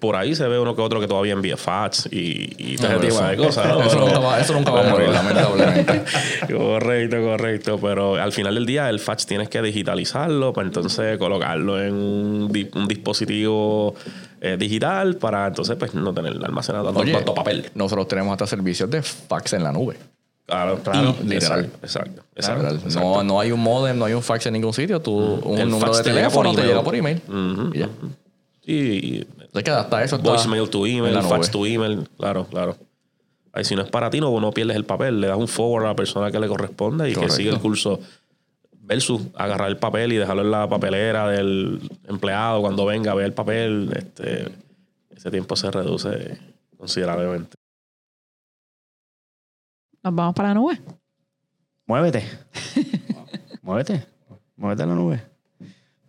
[0.00, 2.96] por ahí se ve uno que otro que todavía envía fax y, y todo No,
[2.98, 3.68] ese tipo de cosas.
[3.68, 3.82] ¿no?
[3.86, 6.02] Eso nunca va, eso nunca va a morir, lamentablemente.
[6.56, 7.78] correcto, correcto.
[7.80, 12.52] Pero al final del día el fax tienes que digitalizarlo para entonces colocarlo en un,
[12.52, 13.94] di- un dispositivo
[14.40, 17.70] eh, digital para entonces pues no tener almacenado tanto, Oye, tanto papel.
[17.74, 19.96] nosotros tenemos hasta servicios de fax en la nube.
[20.46, 21.14] Claro, claro.
[21.24, 21.70] Literal.
[21.82, 22.78] Exacto, exacto.
[22.98, 24.98] No, no hay un modem, no hay un fax en ningún sitio.
[25.00, 25.12] Tú,
[25.44, 27.20] un El número de te llega por teléfono te llega por email.
[27.74, 27.88] Y ya.
[28.66, 29.24] Y
[29.58, 32.08] Es que hasta eso voicemail to en email, fax to email.
[32.16, 32.76] Claro, claro.
[33.52, 35.20] Ahí si no es para ti, no, no pierdes el papel.
[35.20, 37.34] Le das un forward a la persona que le corresponde y Correcto.
[37.34, 38.00] que sigue el curso.
[38.80, 43.26] Versus agarrar el papel y dejarlo en la papelera del empleado cuando venga a ver
[43.26, 43.90] el papel.
[43.94, 44.48] Este,
[45.10, 46.38] ese tiempo se reduce
[46.78, 47.56] considerablemente.
[50.02, 50.80] Nos vamos para la nube.
[51.86, 52.24] Muévete.
[53.62, 54.06] Muévete.
[54.56, 55.22] Muévete a la nube.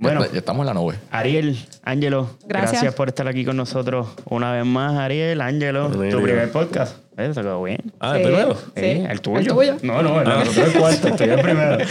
[0.02, 0.96] Bueno, Ya, estamos en la nube.
[1.12, 2.72] Ariel, Ángelo, Gracias.
[2.72, 2.94] gracias.
[2.96, 6.96] por estar aquí con nosotros una vez más, Ariel, Ángelo, tu primer podcast.
[7.18, 7.80] Eh, ¿Te quedó bien?
[8.00, 8.22] Ah, Sí.
[8.22, 8.56] el primero.
[8.56, 8.82] Sí.
[9.10, 9.40] ¿El tuyo?
[9.40, 9.76] ¿El tuyo?
[9.84, 11.78] No, no, el nosotros el cuarto, estoy el primero.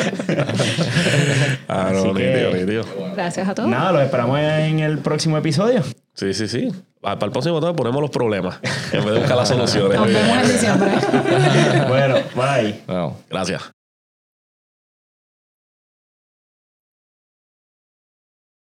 [1.69, 2.85] Ah, no, que- nítido, nítido.
[3.15, 3.69] Gracias a todos.
[3.69, 5.83] Nada, lo esperamos en el próximo episodio.
[6.15, 6.69] Sí, sí, sí.
[7.03, 8.59] Ah, Para el próximo tema ponemos los problemas
[8.93, 9.99] en vez de buscar las soluciones.
[9.99, 10.91] Nos vemos en diciembre.
[11.89, 12.81] bueno, bye.
[12.87, 13.17] Bueno.
[13.29, 13.71] Gracias.